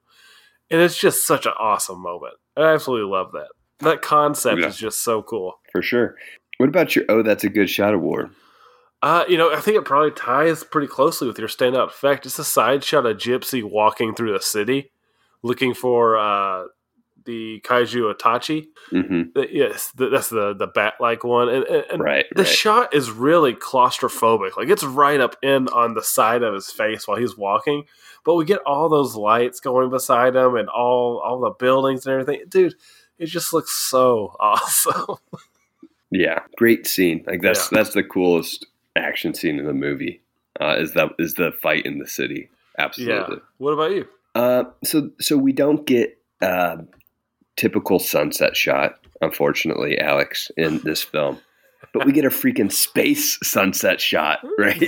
[0.69, 2.33] And it's just such an awesome moment.
[2.57, 3.47] I absolutely love that.
[3.79, 4.67] That concept Yeah.
[4.67, 5.53] is just so cool.
[5.71, 6.15] For sure.
[6.57, 8.29] What about your Oh, that's a good shot award?
[9.05, 12.25] Uh, you know, I think it probably ties pretty closely with your standout effect.
[12.25, 14.91] It's a side shot of Gipsy walking through the city,
[15.43, 16.63] looking for uh,
[17.23, 18.65] the kaiju Otachi.
[18.89, 22.41] hmm The- yes, the, that's the the bat like one, and, and, and Right, the
[22.41, 22.47] right.
[22.51, 24.57] shot is really claustrophobic.
[24.57, 27.83] Like it's right up in on the side of his face while he's walking,
[28.23, 32.13] but we get all those lights going beside him and all all the buildings and
[32.19, 32.43] everything.
[32.49, 32.73] Dude,
[33.19, 35.17] it just looks so awesome.
[36.09, 37.23] yeah, great scene.
[37.27, 38.65] Like that's that's the coolest
[39.15, 40.21] action scene in the movie.
[40.59, 42.49] Uh, is that is the fight in the city?
[42.77, 42.83] yeah.
[42.85, 43.37] Absolutely.
[43.57, 44.05] What about you?
[44.35, 46.77] Uh, so so we don't get uh,
[47.55, 51.39] typical sunset shot, unfortunately, Alex, in this film.
[51.93, 54.83] But we get a freaking space sunset shot, right?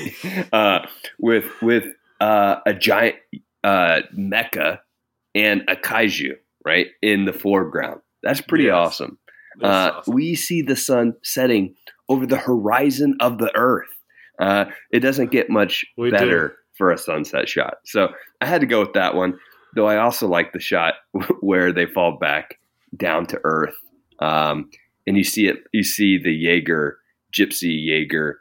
[0.51, 0.80] Uh,
[1.19, 1.86] with with
[2.19, 3.15] uh, a giant
[3.63, 4.80] uh, mecha
[5.36, 6.34] and a kaiju,
[6.65, 8.01] right, in the foreground.
[8.23, 8.73] That's pretty Yes.
[8.73, 9.17] awesome.
[9.59, 10.13] That's Uh, awesome.
[10.13, 11.75] We see the sun setting
[12.09, 13.88] over the horizon of the earth.
[14.40, 17.78] Uh, it doesn't get much We better for a sunset shot.
[17.86, 18.10] So
[18.42, 19.40] I had to go with that one.
[19.76, 20.94] Though I also like the shot
[21.42, 22.60] where they fall back
[22.96, 23.76] down to earth,
[24.20, 24.70] um,
[25.06, 25.58] and you see it.
[25.74, 26.98] You see the Jaeger,
[27.34, 28.40] Gipsy Jaeger,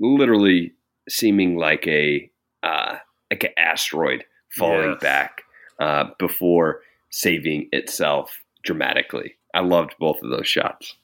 [0.00, 0.72] literally
[1.08, 2.30] seeming like a
[2.62, 2.96] uh,
[3.30, 5.00] like an asteroid falling Yes.
[5.00, 5.42] back
[5.80, 6.80] uh, before
[7.10, 9.34] saving itself dramatically.
[9.54, 10.96] I loved both of those shots.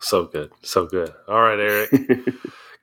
[0.00, 1.12] So good, so good.
[1.26, 1.90] All right, Eric,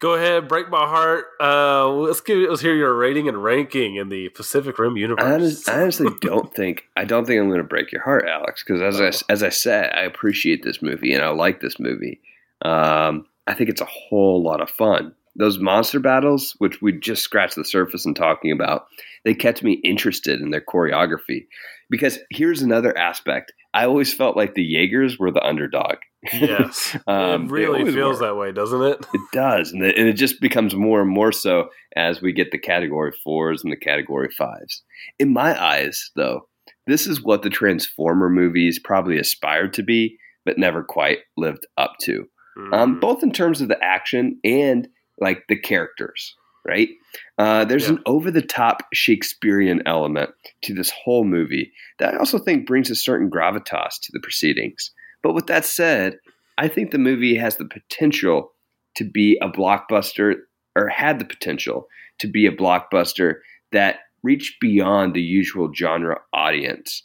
[0.04, 1.28] go ahead, break my heart.
[1.40, 5.24] Uh, let's give let's hear your rating and ranking in the Pacific Rim universe.
[5.24, 8.26] I, honest, I honestly don't think I don't think I'm going to break your heart,
[8.28, 8.64] Alex.
[8.64, 12.20] Because as I as I said, I appreciate this movie and I like this movie.
[12.62, 15.16] Um, I think it's a whole lot of fun.
[15.38, 18.86] Those monster battles, which we just scratched the surface in talking about,
[19.24, 21.48] they kept me interested in their choreography.
[21.94, 25.98] Because here's another aspect: I always felt like the Jaegers were the underdog.
[26.34, 28.26] yes, Um, it really always feels were.
[28.28, 29.06] that way, doesn't it?
[29.14, 32.50] It does, and it, and it just becomes more and more so as we get
[32.52, 34.82] the category fours and the category fives.
[35.20, 36.48] In my eyes, though,
[36.88, 41.94] this is what the Transformer movies probably aspired to be, but never quite lived up
[42.04, 42.26] to.
[42.72, 43.00] Um, Mm.
[43.02, 44.88] both in terms of the action and
[45.20, 46.36] like the characters,
[46.66, 46.90] right?
[47.38, 47.96] Uh, there's Yeah.
[47.96, 50.32] an over the top Shakespearean element
[50.64, 54.92] to this whole movie that I also think brings a certain gravitas to the proceedings.
[55.22, 56.18] But with that said,
[56.58, 58.52] I think the movie has the potential
[58.96, 60.36] to be a blockbuster,
[60.76, 61.88] or had the potential
[62.20, 63.36] to be a blockbuster
[63.72, 67.04] that reached beyond the usual genre audience,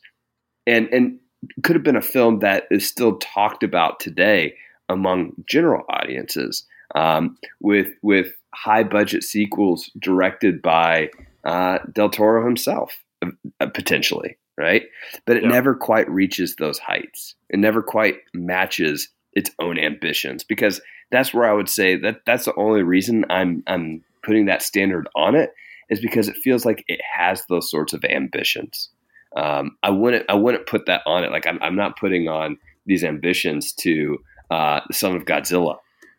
[0.66, 1.18] and and
[1.62, 4.54] could have been a film that is still talked about today
[4.88, 11.10] among general audiences, um, with with high budget sequels directed by
[11.44, 14.84] uh, Del Toro himself, uh, potentially, right?
[15.26, 15.50] But it Yeah.
[15.50, 17.34] never quite reaches those heights.
[17.50, 20.80] It never quite matches its own ambitions because
[21.10, 25.08] that's where I would say that that's the only reason I'm I'm putting that standard
[25.14, 25.50] on it
[25.90, 28.90] is because it feels like it has those sorts of ambitions.
[29.36, 31.30] Um, I wouldn't I wouldn't put that on it.
[31.30, 34.18] Like I'm, I'm not putting on these ambitions to
[34.50, 35.76] uh, the Son of Godzilla,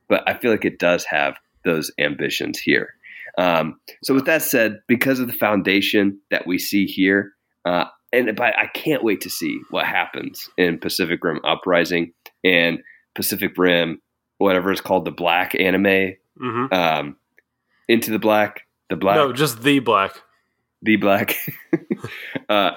[0.10, 2.90] but I feel like it does have those ambitions here.
[3.38, 7.32] Um, so with that said, because of the foundation that we see here,
[7.66, 12.12] uh, and but I can't wait to see what happens in Pacific Rim Uprising
[12.44, 12.80] and
[13.16, 14.02] Pacific Rim,
[14.40, 16.74] whatever it's called, the Black anime, Mhm.
[16.74, 17.16] um,
[17.88, 20.14] Into the Black, the Black, No, just the black.
[20.82, 21.36] the Black.
[22.50, 22.72] uh,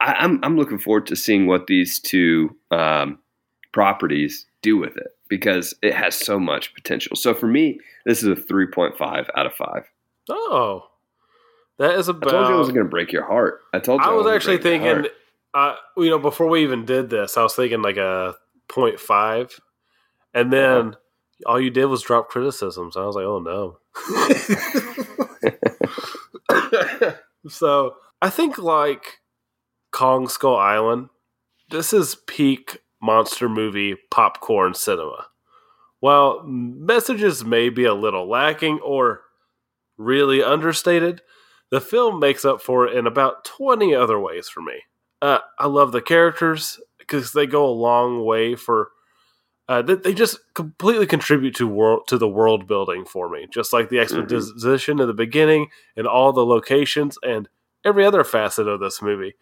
[0.00, 3.18] I, I'm I'm looking forward to seeing what these two um,
[3.72, 7.16] properties do with it because it has so much potential.
[7.16, 9.84] So for me, this is a 3.5 out of five.
[10.28, 10.90] Oh,
[11.78, 13.60] that is I told you I wasn't going to break your heart.
[13.72, 15.12] I told you I was actually gonna break your thinking,
[15.54, 18.34] uh, you know, before we even did this, I was thinking like a
[18.68, 19.58] 0.5.
[20.34, 20.96] and then Uh-huh.
[21.46, 22.94] all you did was drop criticisms.
[22.94, 23.78] I was like, oh no.
[27.48, 29.20] so I think like
[29.92, 31.08] Kong Skull Island,
[31.70, 35.26] this is peak monster movie popcorn cinema.
[36.00, 39.22] While messages may be a little lacking or
[39.96, 41.20] really understated,
[41.70, 44.82] the film makes up for it in about 20 other ways for me.
[45.20, 48.90] Uh, I love the characters because they go a long way for.
[49.68, 53.72] Uh, they, they just completely contribute to world to the world building for me, just
[53.72, 57.48] like the exposition in the beginning and all the locations and
[57.84, 59.34] every other facet of this movie.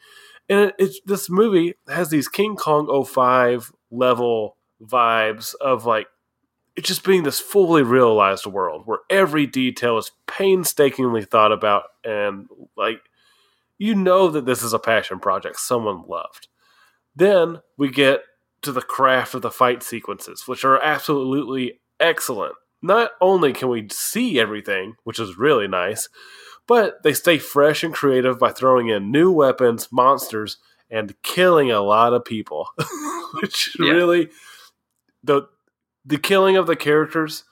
[0.51, 6.09] And it, it's this movie has these King Kong 05 level vibes of like
[6.76, 12.48] it just being this fully realized world where every detail is painstakingly thought about and
[12.76, 13.01] like
[13.78, 16.48] you know that this is a passion project someone loved.
[17.16, 18.22] Then we get
[18.62, 22.55] to the craft of the fight sequences, which are absolutely excellent.
[22.82, 26.09] Not only can we see everything, which is really nice,
[26.71, 30.57] but they stay fresh and creative by throwing in new weapons, monsters,
[30.89, 32.68] and killing a lot of people.
[33.43, 33.91] which Yeah.
[33.93, 34.29] really
[35.23, 35.43] the
[36.05, 37.45] the killing of the characters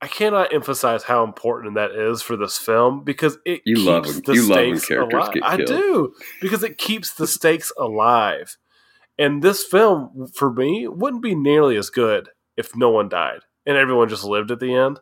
[0.00, 4.06] I cannot emphasize how important that is for this film because it You keeps love
[4.06, 5.42] when- the you love stakes characters alive.
[5.42, 8.56] I do because it keeps the stakes alive.
[9.18, 13.76] And this film, for me, wouldn't be nearly as good if no one died and
[13.76, 15.00] everyone just lived at the end.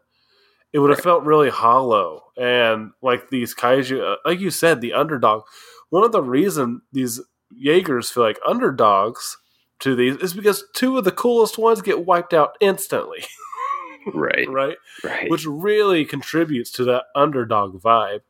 [0.73, 1.05] It would have Right.
[1.05, 5.45] felt really hollow and like these kaiju, uh, like you said, the underdog.
[5.91, 9.39] One of the reason these Jaegers feel like underdogs
[9.81, 13.25] to these is because two of the coolest ones get wiped out instantly,
[14.14, 14.77] Right, right?
[15.05, 15.31] right.
[15.31, 18.21] which really contributes to that underdog vibe.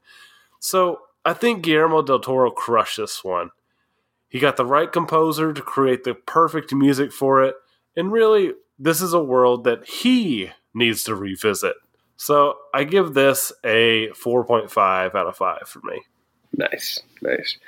[0.61, 3.51] So I think Guillermo del Toro crushed this one.
[4.29, 7.55] He got the right composer to create the perfect music for it,
[7.97, 11.75] And really, this is a world that he needs to revisit.
[12.17, 16.03] So I give this a 4.5 out of 5 for me.
[16.57, 17.59] Nice, nice.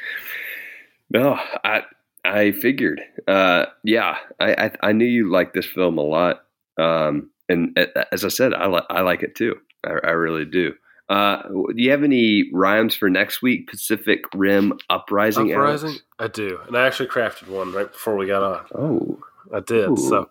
[1.11, 1.83] No, I
[2.25, 3.01] I figured.
[3.27, 6.45] Uh, yeah, I, I, I knew you liked this film a lot.
[6.79, 7.79] Um, and
[8.13, 9.57] as I said, I like I like it too.
[9.85, 10.75] I, I really do.
[11.09, 13.67] Uh, do you have any rhymes for next week?
[13.71, 15.53] Pacific Rim Uprising.
[15.53, 15.89] Uprising?
[15.89, 16.03] Alex?
[16.19, 16.61] I do.
[16.67, 18.67] And I actually crafted one right before we got on.
[18.75, 19.19] Oh,
[19.53, 19.89] I did.
[19.89, 19.97] Ooh.
[19.97, 20.29] So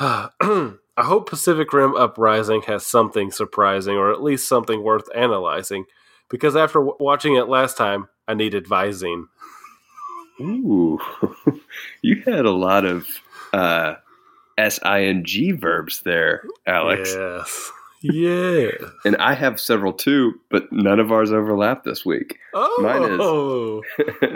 [1.00, 5.86] I hope Pacific Rim Uprising has something surprising or at least something worth analyzing
[6.28, 9.26] because after w- watching it last time, I need advising.
[10.40, 10.98] ooh,
[12.02, 13.06] you had a lot of
[13.54, 13.94] uh,
[14.58, 17.14] S I N G verbs there, Alex.
[17.14, 17.72] Yes.
[18.02, 18.70] Yeah.
[19.04, 22.38] And I have several too, but none of ours overlap this week.
[22.54, 22.78] Oh.
[22.82, 23.82] Mine is- Oh.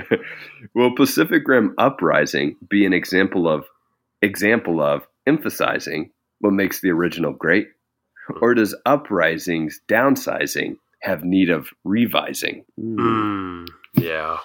[0.75, 3.65] Will Pacific Rim Uprising be an example of
[4.23, 6.11] example of emphasizing
[6.41, 7.69] what makes the original great?
[8.41, 12.65] Or does Uprising's downsizing have need of revising?
[12.81, 14.39] Mm, yeah.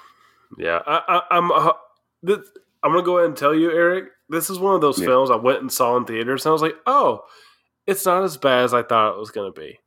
[0.58, 0.80] Yeah.
[0.86, 1.52] I, I, I'm.
[1.52, 1.72] Uh,
[2.22, 2.40] this,
[2.84, 4.06] I'm gonna go ahead and tell you, Eric.
[4.30, 5.08] This is one of those Yeah.
[5.08, 7.24] films I went and saw in theaters, and I was like, "Oh,
[7.88, 9.80] it's not as bad as I thought it was gonna be."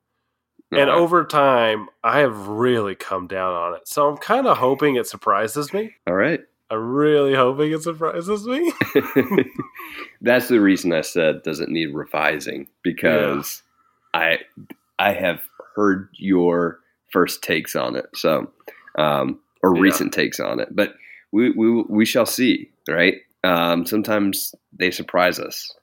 [0.70, 3.86] And over time, I have really come down on it.
[3.86, 5.96] So I'm kind of hoping it surprises me.
[6.06, 6.40] all right.
[6.72, 8.72] I'm really hoping it surprises me.
[10.22, 13.62] That's the reason I said doesn't need revising because
[14.14, 14.38] I
[14.98, 15.40] I have
[15.76, 16.78] heard your
[17.10, 18.50] first takes on it, so
[18.96, 19.82] um, or Yeah.
[19.82, 20.94] recent takes on it, but
[21.32, 23.16] we we we shall see, right?
[23.44, 25.74] Um, sometimes they surprise us.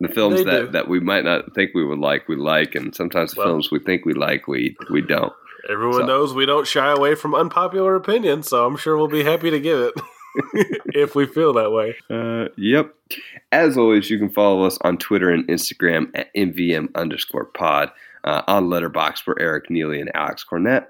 [0.00, 0.70] The films They that, do.
[0.72, 3.70] that we might not think we would like, we like, and sometimes the Well- films
[3.70, 5.32] we think we like, we we don't.
[5.68, 9.24] Everyone So- knows we don't shy away from unpopular opinions, so I'm sure we'll be
[9.24, 9.94] happy to give it
[10.94, 11.96] if we feel that way.
[12.10, 12.94] Uh, yep.
[13.52, 17.90] As always, you can follow us on Twitter and Instagram at MVM underscore pod.
[18.24, 20.86] Uh, on Letterboxd, we're Eric Neely and Alex Cornett.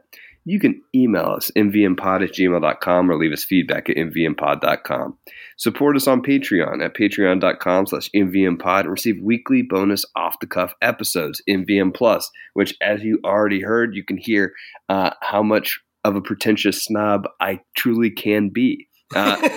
[0.48, 5.18] You can email us, mvmpod at gmail.com, or leave us feedback at mvmpod.com.
[5.56, 11.92] Support us on Patreon at patreon.com slash mvmpod and receive weekly bonus off-the-cuff episodes, MVM
[11.92, 14.52] Plus, which, as you already heard, you can hear
[14.88, 18.86] uh, how much of a pretentious snob I truly can be.
[19.16, 19.36] Uh,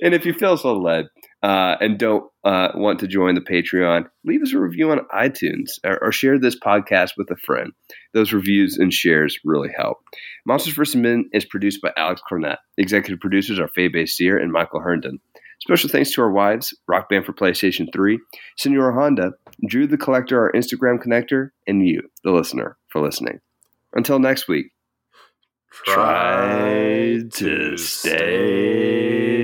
[0.00, 1.06] and if you feel so led
[1.44, 5.72] uh, and don't uh, want to join the Patreon, leave us a review on iTunes
[5.84, 7.72] or, or share this podcast with a friend.
[8.14, 9.98] Those reviews and shares really help.
[10.46, 10.96] Monsters vs.
[10.96, 12.56] Men is produced by Alex Cornett.
[12.78, 15.20] Executive producers are Faye Basier and Michael Herndon.
[15.60, 18.18] Special thanks to our wives, Rock Band for PlayStation 3,
[18.56, 19.32] Senor Honda,
[19.68, 23.40] Drew the Collector, our Instagram connector, and you, the listener, for listening.
[23.92, 24.72] Until next week,
[25.70, 29.43] try to stay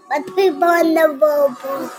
[0.11, 1.91] but poop on the bubble.